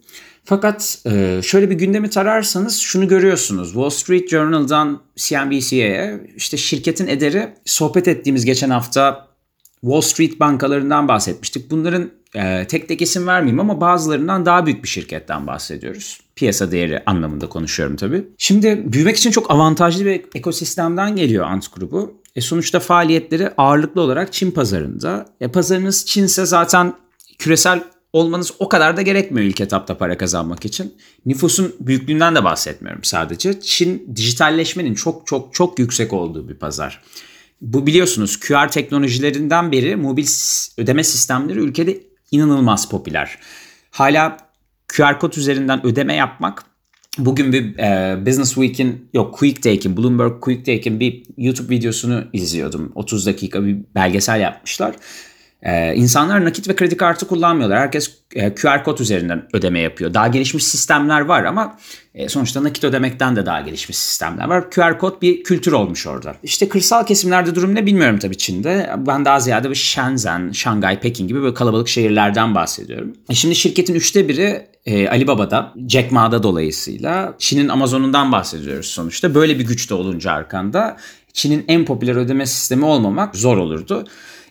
Fakat 0.46 0.98
e, 1.06 1.40
şöyle 1.44 1.70
bir 1.70 1.76
gündemi 1.76 2.10
tararsanız 2.10 2.80
şunu 2.80 3.08
görüyorsunuz. 3.08 3.68
Wall 3.68 3.90
Street 3.90 4.30
Journal'dan 4.30 5.02
CNBC'ye 5.16 6.28
işte 6.36 6.58
şirketin 6.58 7.08
ederi 7.08 7.54
sohbet 7.66 8.08
ettiğimiz 8.08 8.46
geçen 8.46 8.70
hafta 8.70 9.28
Wall 9.82 10.02
Street 10.02 10.40
bankalarından 10.40 11.08
bahsetmiştik. 11.08 11.72
Bunların 11.72 12.12
e, 12.36 12.68
tek 12.68 12.88
tek 12.88 13.02
isim 13.02 13.28
vermeyeyim 13.28 13.60
ama 13.60 13.82
bazılarından 13.82 14.46
daha 14.46 14.66
büyük 14.66 14.84
bir 14.84 14.90
şirketten 14.90 15.48
bahsediyoruz. 15.48 16.20
Piyasa 16.36 16.72
değeri 16.72 17.04
anlamında 17.06 17.50
konuşuyorum 17.50 17.96
tabii. 17.96 18.28
Şimdi 18.38 18.84
büyümek 18.86 19.18
için 19.18 19.32
çok 19.32 19.52
avantajlı 19.52 20.06
bir 20.06 20.22
ekosistemden 20.36 21.16
geliyor 21.16 21.46
Ant 21.46 21.76
grubu. 21.76 22.14
E 22.36 22.42
sonuçta 22.42 22.80
faaliyetleri 22.80 23.50
ağırlıklı 23.58 24.02
olarak 24.02 24.34
Çin 24.34 24.52
pazarında. 24.52 25.26
E 25.42 25.48
pazarınız 25.48 26.06
Çinse 26.06 26.46
zaten 26.46 26.94
küresel 27.40 27.84
olmanız 28.14 28.54
o 28.60 28.70
kadar 28.70 28.98
da 28.98 29.02
gerekmiyor 29.02 29.48
ilk 29.48 29.62
etapta 29.62 29.98
para 29.98 30.18
kazanmak 30.18 30.66
için. 30.66 30.94
Nüfusun 31.26 31.76
büyüklüğünden 31.80 32.36
de 32.36 32.44
bahsetmiyorum 32.44 33.04
sadece. 33.04 33.62
Çin 33.62 34.16
dijitalleşmenin 34.16 34.94
çok 34.94 35.28
çok 35.28 35.54
çok 35.54 35.80
yüksek 35.80 36.14
olduğu 36.14 36.50
bir 36.50 36.56
pazar. 36.56 37.02
Bu 37.62 37.88
biliyorsunuz 37.88 38.40
QR 38.40 38.68
teknolojilerinden 38.68 39.72
beri 39.72 39.96
mobil 39.96 40.26
ödeme 40.78 41.04
sistemleri 41.04 41.60
ülkede 41.60 42.00
inanılmaz 42.34 42.90
popüler. 42.90 43.40
Hala 43.92 44.38
QR 44.88 45.20
kod 45.20 45.34
üzerinden 45.34 45.86
ödeme 45.86 46.14
yapmak 46.14 46.66
Bugün 47.18 47.54
bir 47.54 47.78
e, 47.80 48.18
Business 48.26 48.54
Week'in 48.54 49.10
yok 49.14 49.40
QuickTake'in 49.40 49.98
Bloomberg 49.98 50.42
QuickTake'in 50.42 51.00
bir 51.00 51.24
YouTube 51.38 51.70
videosunu 51.76 52.24
izliyordum. 52.34 52.92
30 52.96 53.26
dakika 53.26 53.66
bir 53.66 53.78
belgesel 53.96 54.42
yapmışlar. 54.42 54.96
Ee, 55.64 55.96
insanlar 55.96 56.46
nakit 56.46 56.70
ve 56.70 56.76
kredi 56.76 56.98
kartı 56.98 57.28
kullanmıyorlar. 57.28 57.80
Herkes 57.80 58.12
e, 58.36 58.56
QR 58.56 58.84
kod 58.84 59.00
üzerinden 59.00 59.48
ödeme 59.54 59.80
yapıyor. 59.80 60.14
Daha 60.14 60.28
gelişmiş 60.28 60.64
sistemler 60.64 61.22
var 61.22 61.44
ama 61.44 61.78
e, 62.16 62.30
sonuçta 62.30 62.64
nakit 62.64 62.84
ödemekten 62.84 63.36
de 63.36 63.46
daha 63.46 63.62
gelişmiş 63.62 63.98
sistemler 63.98 64.48
var. 64.48 64.72
QR 64.72 65.00
kod 65.00 65.22
bir 65.22 65.44
kültür 65.44 65.72
olmuş 65.72 66.08
orada. 66.08 66.36
İşte 66.44 66.70
kırsal 66.70 67.06
kesimlerde 67.06 67.56
durum 67.56 67.76
ne 67.76 67.86
bilmiyorum 67.86 68.20
tabii 68.20 68.38
Çin'de. 68.38 68.90
Ben 68.98 69.26
daha 69.26 69.40
ziyade 69.40 69.70
bir 69.70 69.76
Shenzhen, 69.76 70.52
Şangay, 70.52 71.00
Pekin 71.00 71.28
gibi 71.28 71.42
böyle 71.42 71.54
kalabalık 71.54 71.88
şehirlerden 71.88 72.56
bahsediyorum. 72.56 73.14
E 73.30 73.36
şimdi 73.36 73.56
şirketin 73.56 73.96
üçte 73.96 74.28
biri 74.28 74.68
e, 74.86 75.10
Alibaba'da, 75.10 75.74
Jack 75.88 76.12
Ma'da 76.12 76.44
dolayısıyla 76.44 77.36
Çin'in 77.40 77.70
Amazon'undan 77.70 78.32
bahsediyoruz 78.32 78.86
sonuçta. 78.86 79.36
Böyle 79.36 79.60
bir 79.60 79.66
güçte 79.66 79.94
olunca 79.94 80.32
arkanda 80.32 80.98
Çin'in 81.34 81.66
en 81.68 81.86
popüler 81.86 82.16
ödeme 82.16 82.46
sistemi 82.46 82.86
olmamak 82.86 83.36
zor 83.36 83.58
olurdu. 83.58 84.06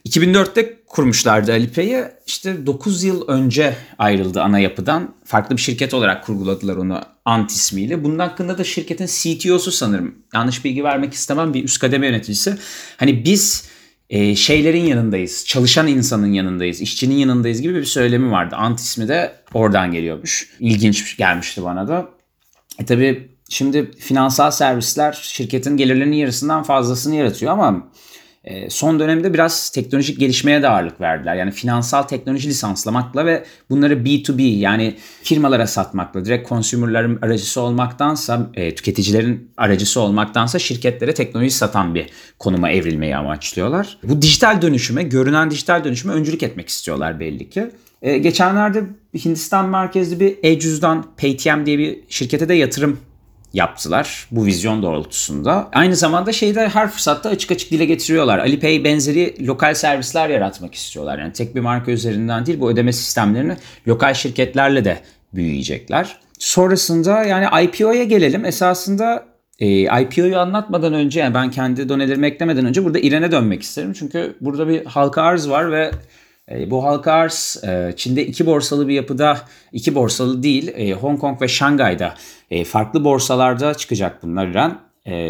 2004'te 0.08 0.81
kurmuşlardı 0.92 1.52
Alipay'ı. 1.52 2.12
İşte 2.26 2.66
9 2.66 3.04
yıl 3.04 3.28
önce 3.28 3.76
ayrıldı 3.98 4.42
ana 4.42 4.58
yapıdan. 4.58 5.14
Farklı 5.24 5.56
bir 5.56 5.60
şirket 5.60 5.94
olarak 5.94 6.24
kurguladılar 6.26 6.76
onu 6.76 7.00
Ant 7.24 7.50
ismiyle. 7.50 8.04
Bunun 8.04 8.18
hakkında 8.18 8.58
da 8.58 8.64
şirketin 8.64 9.06
CTO'su 9.06 9.70
sanırım. 9.72 10.14
Yanlış 10.34 10.64
bilgi 10.64 10.84
vermek 10.84 11.14
istemem 11.14 11.54
bir 11.54 11.64
üst 11.64 11.80
kademe 11.80 12.06
yöneticisi. 12.06 12.56
Hani 12.96 13.24
biz 13.24 13.68
e, 14.10 14.36
şeylerin 14.36 14.84
yanındayız. 14.84 15.44
Çalışan 15.46 15.86
insanın 15.86 16.32
yanındayız. 16.32 16.80
işçinin 16.80 17.14
yanındayız 17.14 17.62
gibi 17.62 17.74
bir 17.74 17.84
söylemi 17.84 18.30
vardı. 18.30 18.56
Ant 18.56 18.80
ismi 18.80 19.08
de 19.08 19.34
oradan 19.54 19.92
geliyormuş. 19.92 20.50
İlginç 20.60 21.16
gelmişti 21.16 21.62
bana 21.62 21.88
da. 21.88 22.08
E 22.78 22.84
tabii 22.84 23.30
şimdi 23.48 23.90
finansal 23.98 24.50
servisler 24.50 25.12
şirketin 25.22 25.76
gelirlerinin 25.76 26.16
yarısından 26.16 26.62
fazlasını 26.62 27.14
yaratıyor 27.14 27.52
ama 27.52 27.88
ee, 28.44 28.70
son 28.70 29.00
dönemde 29.00 29.34
biraz 29.34 29.70
teknolojik 29.70 30.20
gelişmeye 30.20 30.62
de 30.62 30.68
ağırlık 30.68 31.00
verdiler. 31.00 31.34
Yani 31.34 31.50
finansal 31.50 32.02
teknoloji 32.02 32.48
lisanslamakla 32.48 33.26
ve 33.26 33.44
bunları 33.70 33.94
B2B 33.94 34.42
yani 34.42 34.96
firmalara 35.22 35.66
satmakla, 35.66 36.24
direkt 36.24 36.48
consumerların 36.48 37.18
aracısı 37.22 37.60
olmaktansa, 37.60 38.50
e, 38.54 38.74
tüketicilerin 38.74 39.50
aracısı 39.56 40.00
olmaktansa 40.00 40.58
şirketlere 40.58 41.14
teknoloji 41.14 41.50
satan 41.50 41.94
bir 41.94 42.06
konuma 42.38 42.70
evrilmeyi 42.70 43.16
amaçlıyorlar. 43.16 43.98
Bu 44.02 44.22
dijital 44.22 44.62
dönüşüme, 44.62 45.02
görünen 45.02 45.50
dijital 45.50 45.84
dönüşüme 45.84 46.14
öncülük 46.14 46.42
etmek 46.42 46.68
istiyorlar 46.68 47.20
belli 47.20 47.50
ki. 47.50 47.70
E, 48.02 48.18
geçenlerde 48.18 48.84
Hindistan 49.24 49.68
merkezli 49.68 50.20
bir 50.20 50.36
e-cüzdan 50.42 51.06
Paytm 51.16 51.66
diye 51.66 51.78
bir 51.78 51.98
şirkete 52.08 52.48
de 52.48 52.54
yatırım 52.54 52.98
yaptılar 53.54 54.26
bu 54.30 54.46
vizyon 54.46 54.82
doğrultusunda. 54.82 55.68
Aynı 55.72 55.96
zamanda 55.96 56.32
şeyde 56.32 56.68
her 56.68 56.90
fırsatta 56.90 57.28
açık 57.28 57.50
açık 57.50 57.70
dile 57.70 57.84
getiriyorlar. 57.84 58.38
Alipay 58.38 58.84
benzeri 58.84 59.46
lokal 59.46 59.74
servisler 59.74 60.28
yaratmak 60.28 60.74
istiyorlar. 60.74 61.18
Yani 61.18 61.32
tek 61.32 61.54
bir 61.54 61.60
marka 61.60 61.90
üzerinden 61.90 62.46
değil 62.46 62.60
bu 62.60 62.70
ödeme 62.70 62.92
sistemlerini 62.92 63.56
lokal 63.88 64.14
şirketlerle 64.14 64.84
de 64.84 64.98
büyüyecekler. 65.34 66.16
Sonrasında 66.38 67.24
yani 67.24 67.64
IPO'ya 67.64 68.04
gelelim. 68.04 68.44
Esasında 68.44 69.24
e, 69.58 70.02
IPO'yu 70.02 70.38
anlatmadan 70.38 70.94
önce 70.94 71.20
yani 71.20 71.34
ben 71.34 71.50
kendi 71.50 71.88
donelerimi 71.88 72.26
eklemeden 72.26 72.66
önce 72.66 72.84
burada 72.84 72.98
İren'e 72.98 73.32
dönmek 73.32 73.62
isterim. 73.62 73.92
Çünkü 73.92 74.36
burada 74.40 74.68
bir 74.68 74.84
halka 74.84 75.22
arz 75.22 75.48
var 75.48 75.72
ve 75.72 75.90
bu 76.50 76.84
halka 76.84 77.12
arz 77.12 77.64
e, 77.64 77.92
Çin'de 77.96 78.26
iki 78.26 78.46
borsalı 78.46 78.88
bir 78.88 78.94
yapıda, 78.94 79.38
iki 79.72 79.94
borsalı 79.94 80.42
değil 80.42 80.72
e, 80.74 80.92
Hong 80.92 81.20
Kong 81.20 81.42
ve 81.42 81.48
Şangay'da 81.48 82.14
farklı 82.66 83.04
borsalarda 83.04 83.74
çıkacak 83.74 84.22
bunlar 84.22 84.48
İran. 84.48 84.80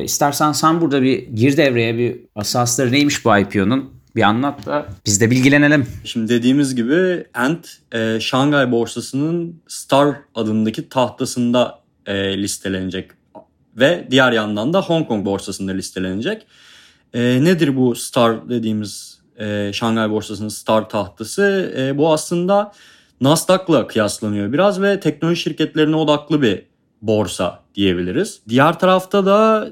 İstersen 0.05 0.53
sen 0.53 0.81
burada 0.81 1.03
bir 1.03 1.27
gir 1.27 1.57
devreye 1.57 1.99
bir 1.99 2.21
asasları 2.35 2.93
neymiş 2.93 3.25
bu 3.25 3.39
IPO'nun 3.39 4.03
bir 4.17 4.23
anlat 4.23 4.67
da 4.67 4.87
biz 5.07 5.21
de 5.21 5.31
bilgilenelim. 5.31 5.87
Şimdi 6.05 6.29
dediğimiz 6.29 6.75
gibi 6.75 7.27
Ant 7.35 7.69
e, 7.93 8.21
Şangay 8.21 8.73
borsasının 8.73 9.63
Star 9.69 10.17
adındaki 10.35 10.89
tahtasında 10.89 11.79
e, 12.07 12.43
listelenecek 12.43 13.11
ve 13.77 14.09
diğer 14.11 14.33
yandan 14.33 14.73
da 14.73 14.83
Hong 14.83 15.09
Kong 15.09 15.27
borsasında 15.27 15.73
listelenecek. 15.73 16.47
E, 17.15 17.45
nedir 17.45 17.77
bu 17.77 17.95
Star 17.95 18.49
dediğimiz 18.49 19.22
e, 19.39 19.71
Şangay 19.73 20.11
borsasının 20.11 20.49
star 20.49 20.89
tahtası. 20.89 21.75
E, 21.79 21.99
bu 21.99 22.13
aslında 22.13 22.73
Nasdaq'la 23.21 23.87
kıyaslanıyor 23.87 24.53
biraz 24.53 24.83
ve 24.83 25.01
teknoloji 25.01 25.41
şirketlerine 25.41 25.97
odaklı 25.97 26.43
bir 26.43 26.67
borsa 27.03 27.63
diyebiliriz. 27.75 28.41
Diğer 28.49 28.79
tarafta 28.79 29.27
da 29.27 29.69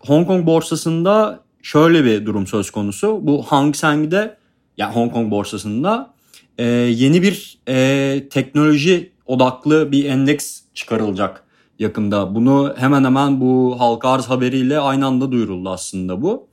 Hong 0.00 0.26
Kong 0.26 0.46
borsasında 0.46 1.40
şöyle 1.62 2.04
bir 2.04 2.26
durum 2.26 2.46
söz 2.46 2.70
konusu. 2.70 3.18
Bu 3.22 3.42
Hang 3.42 3.76
Seng'de 3.76 4.36
yani 4.76 4.94
Hong 4.94 5.12
Kong 5.12 5.30
borsasında 5.30 6.14
e, 6.58 6.64
yeni 6.64 7.22
bir 7.22 7.58
e, 7.68 8.28
teknoloji 8.30 9.12
odaklı 9.26 9.92
bir 9.92 10.04
endeks 10.04 10.60
çıkarılacak 10.74 11.44
yakında. 11.78 12.34
Bunu 12.34 12.74
hemen 12.76 13.04
hemen 13.04 13.40
bu 13.40 13.76
halka 13.78 14.08
arz 14.08 14.26
haberiyle 14.26 14.78
aynı 14.78 15.06
anda 15.06 15.32
duyuruldu 15.32 15.70
aslında 15.70 16.22
bu. 16.22 16.49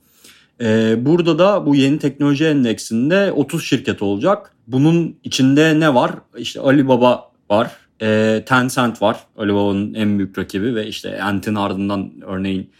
E, 0.60 0.96
burada 1.06 1.38
da 1.38 1.66
bu 1.66 1.74
yeni 1.74 1.98
teknoloji 1.98 2.44
endeksinde 2.44 3.32
30 3.32 3.64
şirket 3.64 4.02
olacak. 4.02 4.54
Bunun 4.66 5.16
içinde 5.24 5.80
ne 5.80 5.94
var? 5.94 6.12
İşte 6.38 6.60
Alibaba 6.60 7.32
var, 7.50 7.70
e, 8.02 8.42
Tencent 8.46 9.02
var. 9.02 9.16
Alibaba'nın 9.36 9.94
en 9.94 10.18
büyük 10.18 10.38
rakibi 10.38 10.74
ve 10.74 10.86
işte 10.86 11.22
Ant'in 11.22 11.54
ardından 11.54 12.10
örneğin 12.26 12.70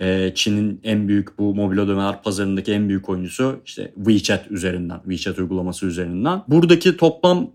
e, 0.00 0.32
Çin'in 0.34 0.80
en 0.84 1.08
büyük 1.08 1.38
bu 1.38 1.54
mobil 1.54 1.78
ödemeler 1.78 2.22
pazarındaki 2.22 2.72
en 2.72 2.88
büyük 2.88 3.08
oyuncusu 3.08 3.60
işte 3.66 3.92
WeChat 3.96 4.50
üzerinden, 4.50 5.00
WeChat 5.08 5.38
uygulaması 5.38 5.86
üzerinden. 5.86 6.42
Buradaki 6.48 6.96
toplam 6.96 7.50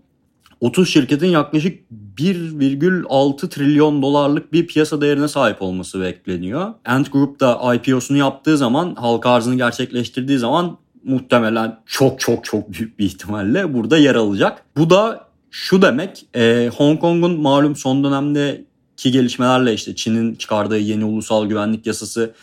30 0.60 0.88
şirketin 0.88 1.26
yaklaşık 1.26 1.78
1,6 2.16 3.48
trilyon 3.48 4.02
dolarlık 4.02 4.52
bir 4.52 4.66
piyasa 4.66 5.00
değerine 5.00 5.28
sahip 5.28 5.62
olması 5.62 6.00
bekleniyor. 6.00 6.74
Ant 6.84 7.12
Group 7.12 7.40
da 7.40 7.74
IPO'sunu 7.74 8.18
yaptığı 8.18 8.56
zaman, 8.56 8.94
halka 8.94 9.30
arzını 9.30 9.56
gerçekleştirdiği 9.56 10.38
zaman 10.38 10.78
muhtemelen 11.04 11.80
çok 11.86 12.20
çok 12.20 12.44
çok 12.44 12.72
büyük 12.72 12.98
bir 12.98 13.04
ihtimalle 13.04 13.74
burada 13.74 13.98
yer 13.98 14.14
alacak. 14.14 14.64
Bu 14.76 14.90
da 14.90 15.28
şu 15.50 15.82
demek, 15.82 16.26
e, 16.34 16.70
Hong 16.76 17.00
Kong'un 17.00 17.40
malum 17.40 17.76
son 17.76 18.04
dönemdeki 18.04 19.10
gelişmelerle 19.10 19.74
işte 19.74 19.96
Çin'in 19.96 20.34
çıkardığı 20.34 20.78
yeni 20.78 21.04
ulusal 21.04 21.46
güvenlik 21.46 21.86
yasası 21.86 22.34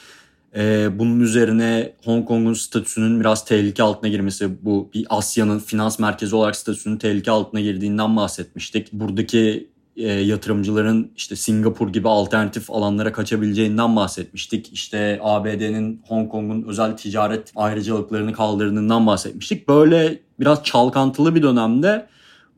ee, 0.58 1.00
bunun 1.00 1.20
üzerine 1.20 1.94
Hong 2.06 2.28
Kong'un 2.28 2.54
statüsünün 2.54 3.20
biraz 3.20 3.46
tehlike 3.46 3.84
altına 3.84 4.10
girmesi, 4.10 4.66
bu 4.66 4.90
bir 4.94 5.06
Asya'nın 5.10 5.60
finans 5.60 6.00
merkezi 6.00 6.36
olarak 6.36 6.56
statüsünün 6.56 6.98
tehlike 6.98 7.32
altına 7.32 7.62
girdiğinden 7.62 8.18
bahsetmiştik. 8.18 8.94
Buradaki 8.94 9.70
e, 9.96 10.08
yatırımcıların 10.08 11.12
işte 11.16 11.36
Singapur 11.36 11.94
gibi 11.94 12.10
alternatif 12.10 12.72
alanlara 12.72 13.12
kaçabileceğinden 13.12 13.96
bahsetmiştik. 13.96 14.74
İşte 14.74 15.20
ABD'nin 15.24 16.02
Hong 16.08 16.32
Kong'un 16.32 16.64
özel 16.68 16.98
ticaret 16.98 17.52
ayrıcalıklarını 17.56 18.34
kaldırdığından 18.34 19.08
bahsetmiştik. 19.08 19.68
Böyle 19.68 20.20
biraz 20.40 20.64
çalkantılı 20.64 21.36
bir 21.36 21.44
dönemde 21.44 22.08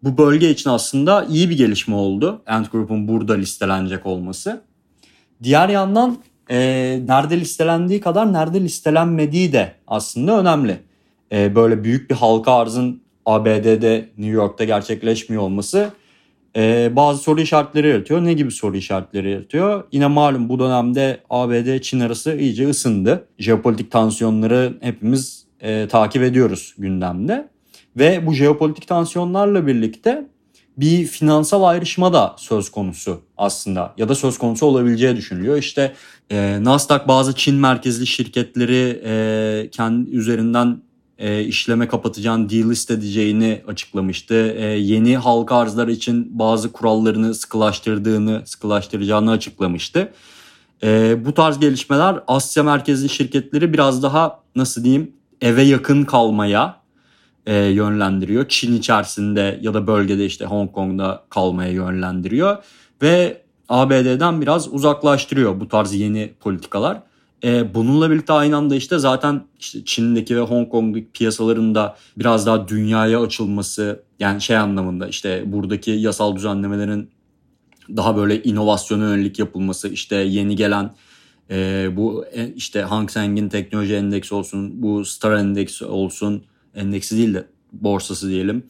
bu 0.03 0.17
bölge 0.17 0.49
için 0.49 0.69
aslında 0.69 1.25
iyi 1.25 1.49
bir 1.49 1.57
gelişme 1.57 1.95
oldu. 1.95 2.41
Ant 2.47 2.71
Group'un 2.71 3.07
burada 3.07 3.33
listelenecek 3.33 4.05
olması. 4.05 4.61
Diğer 5.43 5.69
yandan 5.69 6.17
e, 6.49 6.57
nerede 7.07 7.39
listelendiği 7.39 8.01
kadar 8.01 8.33
nerede 8.33 8.61
listelenmediği 8.61 9.53
de 9.53 9.71
aslında 9.87 10.39
önemli. 10.39 10.77
E, 11.31 11.55
böyle 11.55 11.83
büyük 11.83 12.09
bir 12.09 12.15
halka 12.15 12.53
arzın 12.53 13.01
ABD'de, 13.25 14.09
New 14.17 14.35
York'ta 14.35 14.63
gerçekleşmiyor 14.63 15.43
olması 15.43 15.89
e, 16.55 16.95
bazı 16.95 17.23
soru 17.23 17.41
işaretleri 17.41 17.89
yaratıyor. 17.89 18.23
Ne 18.23 18.33
gibi 18.33 18.51
soru 18.51 18.77
işaretleri 18.77 19.31
yaratıyor? 19.31 19.83
Yine 19.91 20.07
malum 20.07 20.49
bu 20.49 20.59
dönemde 20.59 21.19
ABD-Çin 21.29 21.99
arası 21.99 22.35
iyice 22.35 22.69
ısındı. 22.69 23.27
Jeopolitik 23.39 23.91
tansiyonları 23.91 24.73
hepimiz 24.81 25.45
e, 25.61 25.87
takip 25.87 26.23
ediyoruz 26.23 26.75
gündemde. 26.77 27.47
Ve 27.97 28.25
bu 28.25 28.33
jeopolitik 28.33 28.87
tansiyonlarla 28.87 29.67
birlikte 29.67 30.25
bir 30.81 31.05
finansal 31.05 31.63
ayrışma 31.63 32.13
da 32.13 32.35
söz 32.37 32.71
konusu 32.71 33.21
aslında 33.37 33.93
ya 33.97 34.09
da 34.09 34.15
söz 34.15 34.37
konusu 34.37 34.65
olabileceği 34.65 35.15
düşünülüyor. 35.15 35.57
İşte 35.57 35.93
e, 36.31 36.63
Nasdaq 36.63 37.07
bazı 37.07 37.35
Çin 37.35 37.55
merkezli 37.55 38.07
şirketleri 38.07 39.01
e, 39.05 39.69
kendi 39.71 40.09
üzerinden 40.09 40.81
e, 41.17 41.43
işleme 41.43 41.87
kapatacağını, 41.87 42.49
delist 42.49 42.91
edeceğini 42.91 43.61
açıklamıştı. 43.67 44.53
E, 44.57 44.65
yeni 44.65 45.17
halka 45.17 45.55
arzlar 45.55 45.87
için 45.87 46.39
bazı 46.39 46.71
kurallarını 46.71 47.35
sıkılaştırdığını, 47.35 48.41
sıkılaştıracağını 48.45 49.31
açıklamıştı. 49.31 50.13
E, 50.83 51.17
bu 51.25 51.33
tarz 51.33 51.59
gelişmeler 51.59 52.19
Asya 52.27 52.63
merkezli 52.63 53.09
şirketleri 53.09 53.73
biraz 53.73 54.03
daha 54.03 54.39
nasıl 54.55 54.83
diyeyim 54.83 55.11
eve 55.41 55.61
yakın 55.61 56.03
kalmaya 56.03 56.78
e, 57.49 57.55
yönlendiriyor. 57.55 58.45
Çin 58.49 58.77
içerisinde 58.77 59.59
ya 59.61 59.73
da 59.73 59.87
bölgede 59.87 60.25
işte 60.25 60.45
Hong 60.45 60.71
Kong'da 60.71 61.23
kalmaya 61.29 61.71
yönlendiriyor. 61.71 62.57
Ve 63.01 63.41
ABD'den 63.69 64.41
biraz 64.41 64.73
uzaklaştırıyor 64.73 65.59
bu 65.59 65.67
tarz 65.67 65.93
yeni 65.93 66.33
politikalar. 66.39 67.01
E, 67.43 67.73
bununla 67.73 68.11
birlikte 68.11 68.33
aynı 68.33 68.57
anda 68.57 68.75
işte 68.75 68.99
zaten 68.99 69.41
işte 69.59 69.85
Çin'deki 69.85 70.35
ve 70.35 70.41
Hong 70.41 70.69
Kong'daki 70.69 71.07
piyasaların 71.13 71.75
da 71.75 71.95
biraz 72.17 72.45
daha 72.45 72.67
dünyaya 72.67 73.21
açılması 73.21 74.03
yani 74.19 74.41
şey 74.41 74.57
anlamında 74.57 75.07
işte 75.07 75.43
buradaki 75.45 75.91
yasal 75.91 76.35
düzenlemelerin 76.35 77.09
daha 77.97 78.17
böyle 78.17 78.43
inovasyona 78.43 79.03
yönelik 79.03 79.39
yapılması 79.39 79.89
işte 79.89 80.15
yeni 80.15 80.55
gelen 80.55 80.91
e, 81.51 81.89
bu 81.95 82.25
e, 82.33 82.53
işte 82.53 82.81
Hang 82.81 83.11
Seng'in 83.11 83.49
teknoloji 83.49 83.95
endeksi 83.95 84.35
olsun 84.35 84.81
bu 84.81 85.05
Star 85.05 85.31
endeksi 85.31 85.85
olsun 85.85 86.43
endeksi 86.75 87.17
değil 87.17 87.33
de 87.33 87.45
borsası 87.73 88.29
diyelim. 88.29 88.63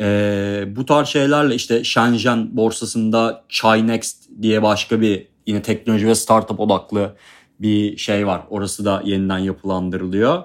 E, 0.00 0.64
bu 0.76 0.86
tarz 0.86 1.08
şeylerle 1.08 1.54
işte 1.54 1.84
Shenzhen 1.84 2.56
borsasında 2.56 3.44
Chinext 3.48 4.16
diye 4.42 4.62
başka 4.62 5.00
bir 5.00 5.26
yine 5.46 5.62
teknoloji 5.62 6.06
ve 6.06 6.14
startup 6.14 6.60
odaklı 6.60 7.16
bir 7.60 7.96
şey 7.96 8.26
var. 8.26 8.42
Orası 8.50 8.84
da 8.84 9.02
yeniden 9.04 9.38
yapılandırılıyor. 9.38 10.42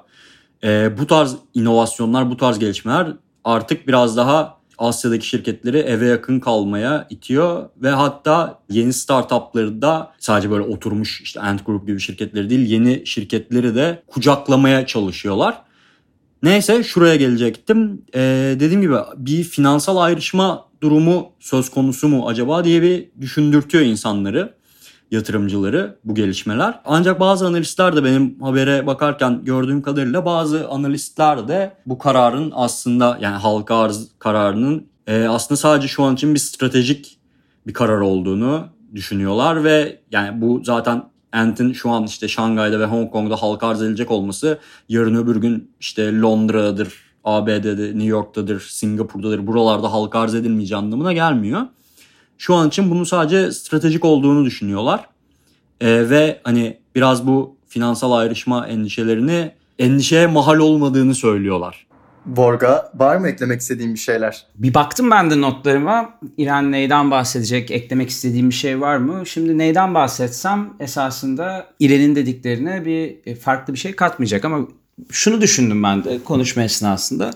E, 0.64 0.98
bu 0.98 1.08
tarz 1.08 1.36
inovasyonlar, 1.54 2.30
bu 2.30 2.38
tarz 2.38 2.60
gelişmeler 2.60 3.08
artık 3.44 3.88
biraz 3.88 4.18
daha 4.18 4.62
Asya'daki 4.78 5.28
şirketleri 5.28 5.78
eve 5.78 6.06
yakın 6.08 6.40
kalmaya 6.40 7.08
itiyor 7.10 7.70
ve 7.78 7.90
hatta 7.90 8.60
yeni 8.70 8.94
startupları 8.94 9.82
da 9.82 10.12
sadece 10.20 10.52
böyle 10.52 10.64
oturmuş 10.64 11.22
işte 11.22 11.40
Ant 11.40 11.66
Group 11.66 11.88
gibi 11.88 12.00
şirketleri 12.00 12.50
değil 12.50 12.70
yeni 12.70 13.08
şirketleri 13.08 13.76
de 13.76 14.04
kucaklamaya 14.08 14.86
çalışıyorlar. 14.86 15.62
Neyse 16.44 16.84
şuraya 16.84 17.16
gelecektim. 17.16 18.06
Ee, 18.16 18.56
dediğim 18.60 18.82
gibi 18.82 18.96
bir 19.18 19.44
finansal 19.44 19.98
ayrışma 19.98 20.66
durumu 20.82 21.32
söz 21.40 21.70
konusu 21.70 22.08
mu 22.08 22.28
acaba 22.28 22.64
diye 22.64 22.82
bir 22.82 23.10
düşündürtüyor 23.22 23.84
insanları, 23.84 24.54
yatırımcıları 25.12 26.00
bu 26.04 26.16
gelişmeler. 26.16 26.80
Ancak 26.86 27.20
bazı 27.20 27.48
analistler 27.48 27.96
de 27.96 28.04
benim 28.04 28.42
habere 28.42 28.88
bakarken 28.88 29.46
gördüğüm 29.46 29.82
kadarıyla 29.82 30.26
bazı 30.26 30.70
analistler 30.70 31.48
de 31.48 31.74
bu 31.86 31.98
kararın 31.98 32.52
aslında 32.56 33.18
yani 33.22 33.36
halka 33.36 33.76
arz 33.76 34.08
kararının 34.20 34.88
e, 35.08 35.28
aslında 35.28 35.58
sadece 35.58 35.88
şu 35.88 36.04
an 36.04 36.14
için 36.14 36.34
bir 36.34 36.40
stratejik 36.40 37.20
bir 37.68 37.74
karar 37.74 38.00
olduğunu 38.00 38.68
düşünüyorlar 38.96 39.64
ve 39.64 40.00
yani 40.12 40.42
bu 40.42 40.62
zaten 40.64 41.04
Ant'in 41.32 41.74
şu 41.74 41.90
an 41.90 42.04
işte 42.04 42.28
Şangay'da 42.28 42.80
ve 42.80 42.86
Hong 42.86 43.12
Kong'da 43.12 43.36
halka 43.36 43.68
arz 43.68 43.82
edilecek 43.82 44.12
olması 44.12 44.60
yarın 44.90 45.16
öbür 45.16 45.36
gün 45.36 45.72
işte 45.80 46.20
Londra'dır, 46.20 46.94
ABD'de, 47.24 47.86
New 47.86 48.04
York'tadır, 48.04 48.60
Singapur'dadır 48.60 49.48
buralarda 49.48 49.94
halka 49.94 50.20
arz 50.20 50.36
edilmeyeceği 50.36 50.78
anlamına 50.78 51.14
gelmiyor. 51.14 51.62
Şu 52.38 52.56
an 52.56 52.68
için 52.68 52.92
bunun 52.92 53.04
sadece 53.04 53.52
stratejik 53.52 54.06
olduğunu 54.06 54.46
düşünüyorlar. 54.46 55.06
Ee, 55.82 56.10
ve 56.10 56.42
hani 56.44 56.78
biraz 56.96 57.28
bu 57.28 57.56
finansal 57.68 58.12
ayrışma 58.12 58.68
endişelerini 58.68 59.52
endişeye 59.80 60.28
mahal 60.28 60.58
olmadığını 60.58 61.16
söylüyorlar. 61.16 61.86
Borga 62.26 62.92
var 62.96 63.18
mı 63.18 63.30
eklemek 63.30 63.62
istediğin 63.62 63.94
bir 63.94 64.00
şeyler? 64.00 64.46
Bir 64.56 64.74
baktım 64.74 65.12
ben 65.12 65.32
de 65.32 65.42
notlarıma. 65.42 66.20
İran 66.38 66.72
neyden 66.72 67.12
bahsedecek, 67.12 67.72
eklemek 67.72 68.10
istediğim 68.10 68.50
bir 68.50 68.56
şey 68.56 68.82
var 68.82 68.98
mı? 68.98 69.26
Şimdi 69.26 69.58
neyden 69.58 69.94
bahsetsem 69.94 70.74
esasında 70.80 71.68
İran'ın 71.80 72.16
dediklerine 72.16 72.86
bir 72.86 73.36
farklı 73.36 73.74
bir 73.74 73.80
şey 73.80 73.96
katmayacak 73.96 74.46
ama 74.46 74.68
şunu 75.12 75.42
düşündüm 75.42 75.84
ben 75.84 76.04
de 76.04 76.20
konuşma 76.24 76.64
esnasında. 76.64 77.32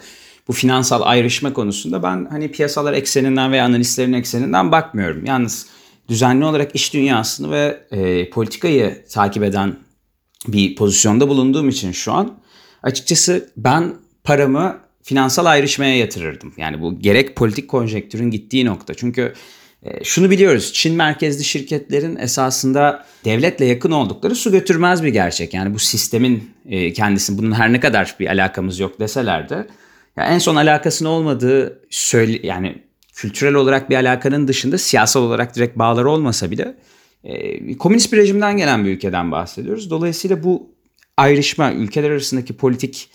Bu 0.48 0.54
finansal 0.54 1.02
ayrışma 1.02 1.54
konusunda 1.54 2.04
ben 2.04 2.28
hani 2.30 2.52
piyasalar 2.52 2.94
ekseninden 2.94 3.52
veya 3.52 3.66
analistlerin 3.66 4.14
ekseninden 4.14 4.72
bakmıyorum. 4.72 5.26
Yalnız 5.26 5.66
düzenli 6.10 6.46
olarak 6.46 6.76
iş 6.76 6.94
dünyasını 6.94 7.52
ve 7.52 7.88
e, 7.92 8.30
politikayı 8.30 9.06
takip 9.14 9.44
eden 9.44 9.76
bir 10.48 10.76
pozisyonda 10.76 11.30
bulunduğum 11.30 11.70
için 11.70 11.92
şu 11.92 12.14
an 12.14 12.38
açıkçası 12.84 13.50
ben 13.58 13.94
paramı 14.26 14.78
finansal 15.04 15.46
ayrışmaya 15.46 15.98
yatırırdım. 15.98 16.54
Yani 16.58 16.82
bu 16.82 17.00
gerek 17.00 17.36
politik 17.36 17.68
konjektürün 17.68 18.32
gittiği 18.32 18.66
nokta. 18.66 18.94
Çünkü 18.94 19.34
e, 19.84 20.04
şunu 20.04 20.30
biliyoruz. 20.30 20.74
Çin 20.74 20.96
merkezli 20.96 21.44
şirketlerin 21.44 22.16
esasında 22.16 23.06
devletle 23.26 23.66
yakın 23.66 23.92
oldukları 23.92 24.36
su 24.36 24.52
götürmez 24.52 25.04
bir 25.04 25.10
gerçek. 25.10 25.54
Yani 25.54 25.74
bu 25.74 25.80
sistemin 25.80 26.52
e, 26.70 26.94
kendisi 26.94 27.38
bunun 27.38 27.52
her 27.52 27.74
ne 27.74 27.80
kadar 27.80 28.16
bir 28.20 28.28
alakamız 28.28 28.80
yok 28.80 29.00
deseler 29.00 29.50
de 29.50 29.68
ya 30.18 30.26
en 30.26 30.40
son 30.40 30.56
alakasının 30.56 31.10
olmadığı 31.10 31.82
söyle 31.90 32.48
yani 32.48 32.84
kültürel 33.14 33.54
olarak 33.54 33.90
bir 33.90 33.96
alakanın 33.96 34.48
dışında 34.48 34.78
siyasal 34.78 35.24
olarak 35.24 35.56
direkt 35.56 35.78
bağları 35.78 36.10
olmasa 36.10 36.52
bile 36.52 36.76
e, 37.24 37.78
komünist 37.78 38.14
bir 38.14 38.18
rejimden 38.18 38.58
gelen 38.58 38.86
bir 38.86 38.92
ülkeden 38.92 39.32
bahsediyoruz. 39.32 39.90
Dolayısıyla 39.90 40.44
bu 40.44 40.70
ayrışma, 41.18 41.74
ülkeler 41.74 42.12
arasındaki 42.12 42.58
politik 42.58 43.10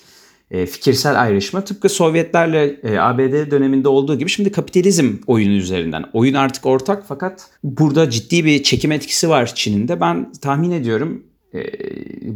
fikirsel 0.51 1.21
ayrışma 1.21 1.65
tıpkı 1.65 1.89
Sovyetlerle 1.89 2.81
e, 2.83 2.99
ABD 2.99 3.51
döneminde 3.51 3.89
olduğu 3.89 4.19
gibi 4.19 4.31
şimdi 4.31 4.53
kapitalizm 4.53 5.17
oyunu 5.27 5.53
üzerinden. 5.53 6.05
Oyun 6.13 6.35
artık 6.35 6.67
ortak 6.67 7.05
fakat 7.09 7.47
burada 7.65 8.11
ciddi 8.11 8.45
bir 8.45 8.63
çekim 8.63 8.93
etkisi 8.93 9.29
var 9.29 9.55
Çin'in 9.55 9.89
de. 9.89 10.01
Ben 10.01 10.33
tahmin 10.33 10.71
ediyorum 10.71 11.25
e, 11.55 11.61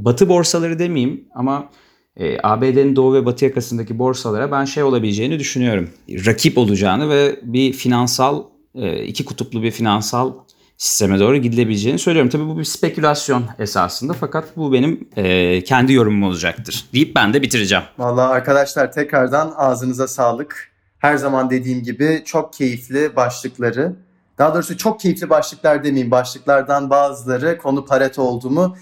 batı 0.05 0.29
borsaları 0.29 0.79
demeyeyim 0.79 1.25
ama 1.35 1.71
e, 2.17 2.39
ABD'nin 2.43 2.97
doğu 2.97 3.15
ve 3.15 3.27
batı 3.27 3.45
yakasındaki 3.45 3.99
borsalara 3.99 4.51
ben 4.53 4.65
şey 4.65 4.83
olabileceğini 4.83 5.39
düşünüyorum. 5.39 5.91
Rakip 6.09 6.59
olacağını 6.59 7.09
ve 7.09 7.41
bir 7.43 7.73
finansal 7.73 8.43
e, 8.75 9.05
iki 9.05 9.25
kutuplu 9.25 9.63
bir 9.63 9.71
finansal 9.71 10.33
sisteme 10.77 11.19
doğru 11.19 11.37
gidilebileceğini 11.37 11.99
söylüyorum. 11.99 12.31
Tabii 12.31 12.47
bu 12.47 12.59
bir 12.59 12.65
spekülasyon 12.65 13.45
esasında 13.59 14.13
fakat 14.13 14.57
bu 14.57 14.73
benim 14.73 15.09
e, 15.17 15.65
kendi 15.65 15.93
yorumum 15.93 16.23
olacaktır 16.23 16.85
deyip 16.93 17.15
ben 17.15 17.35
de 17.35 17.43
bitireceğim. 17.43 17.85
Vallahi 17.99 18.35
arkadaşlar 18.35 18.93
tekrardan 18.93 19.55
ağzınıza 19.57 20.09
sağlık. 20.09 20.75
Her 20.99 21.17
zaman 21.17 21.51
dediğim 21.51 21.83
gibi 21.83 22.23
çok 22.25 22.53
keyifli 22.53 23.17
başlıkları, 23.17 23.97
daha 24.39 24.55
doğrusu 24.55 24.77
çok 24.77 25.01
keyifli 25.01 25.31
başlıklar 25.31 25.85
demeyeyim, 25.85 26.11
başlıklardan 26.11 26.91
bazıları 26.91 27.59
konu 27.59 27.85
Pareto 27.85 28.23
oldu 28.23 28.51
mu 28.51 28.77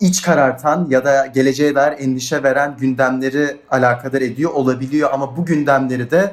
iç 0.00 0.22
karartan 0.22 0.86
ya 0.90 1.04
da 1.04 1.26
geleceğe 1.26 1.74
dair 1.74 1.94
endişe 1.98 2.42
veren 2.42 2.76
gündemleri 2.80 3.56
alakadar 3.70 4.20
ediyor 4.20 4.50
olabiliyor 4.50 5.10
ama 5.12 5.36
bu 5.36 5.44
gündemleri 5.44 6.10
de 6.10 6.32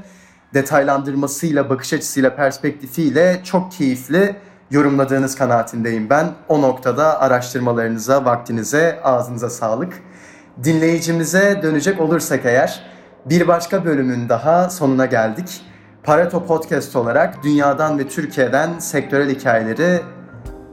detaylandırmasıyla, 0.54 1.70
bakış 1.70 1.94
açısıyla, 1.94 2.36
perspektifiyle 2.36 3.42
çok 3.44 3.72
keyifli 3.72 4.36
yorumladığınız 4.72 5.36
kanaatindeyim 5.36 6.10
ben. 6.10 6.28
O 6.48 6.62
noktada 6.62 7.22
araştırmalarınıza, 7.22 8.26
vaktinize, 8.26 9.00
ağzınıza 9.04 9.50
sağlık. 9.50 9.94
Dinleyicimize 10.64 11.60
dönecek 11.64 12.02
olursak 12.02 12.46
eğer 12.46 12.84
bir 13.26 13.48
başka 13.48 13.86
bölümün 13.86 14.30
daha 14.30 14.70
sonuna 14.70 15.06
geldik. 15.06 15.62
Pareto 16.04 16.46
Podcast 16.46 16.96
olarak 16.96 17.44
dünyadan 17.44 18.00
ve 18.00 18.08
Türkiye'den 18.08 18.80
sektörel 18.80 19.30
hikayeleri 19.30 20.02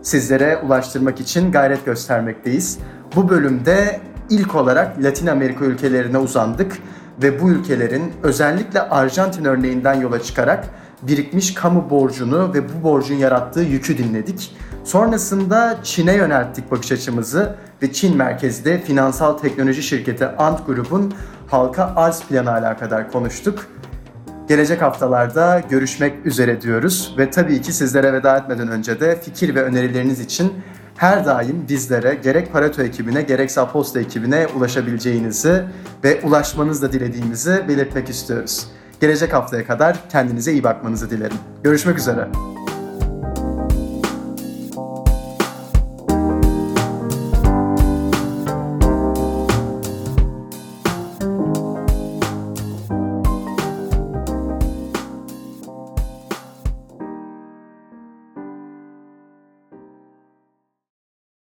sizlere 0.03 0.57
ulaştırmak 0.57 1.21
için 1.21 1.53
gayret 1.53 1.85
göstermekteyiz. 1.85 2.79
Bu 3.17 3.29
bölümde 3.29 4.01
ilk 4.31 4.55
olarak 4.55 5.03
Latin 5.03 5.27
Amerika 5.27 5.65
ülkelerine 5.65 6.19
uzandık 6.19 6.79
ve 7.23 7.43
bu 7.43 7.51
ülkelerin 7.51 8.13
özellikle 8.23 8.81
Arjantin 8.81 9.45
örneğinden 9.45 10.01
yola 10.01 10.23
çıkarak 10.23 10.69
birikmiş 11.03 11.55
kamu 11.55 11.91
borcunu 11.91 12.55
ve 12.55 12.69
bu 12.69 12.83
borcun 12.83 13.15
yarattığı 13.15 13.61
yükü 13.61 13.99
dinledik. 13.99 14.57
Sonrasında 14.85 15.79
Çin'e 15.83 16.17
yönelttik 16.17 16.71
bakış 16.71 16.93
açımızı 16.93 17.57
ve 17.83 17.93
Çin 17.93 18.17
merkezli 18.17 18.81
finansal 18.81 19.39
teknoloji 19.39 19.83
şirketi 19.83 20.27
Ant 20.27 20.67
Group'un 20.67 21.15
halka 21.47 21.93
arz 21.97 22.23
planı 22.23 22.53
alakadar 22.53 23.13
konuştuk. 23.13 23.67
Gelecek 24.49 24.83
haftalarda 24.83 25.63
görüşmek 25.71 26.27
üzere 26.27 26.61
diyoruz 26.61 27.15
ve 27.19 27.31
tabii 27.31 27.63
ki 27.63 27.73
sizlere 27.73 28.13
veda 28.13 28.37
etmeden 28.37 28.69
önce 28.69 29.01
de 29.01 29.21
fikir 29.21 29.55
ve 29.55 29.63
önerileriniz 29.63 30.21
için 30.21 30.53
her 30.97 31.27
daim 31.27 31.65
bizlere 31.69 32.15
gerek 32.15 32.53
Pareto 32.53 32.83
ekibine 32.83 33.23
gerekse 33.23 33.61
Aposto 33.61 33.99
ekibine 33.99 34.47
ulaşabileceğinizi 34.47 35.63
ve 36.05 36.21
ulaşmanızı 36.23 36.83
da 36.83 36.93
dilediğimizi 36.93 37.65
belirtmek 37.69 38.09
istiyoruz. 38.09 38.67
Gelecek 39.01 39.33
haftaya 39.33 39.67
kadar 39.67 40.09
kendinize 40.09 40.53
iyi 40.53 40.65
bakmanızı 40.65 41.11
dilerim. 41.11 41.37
Görüşmek 41.63 41.99
üzere. 41.99 42.29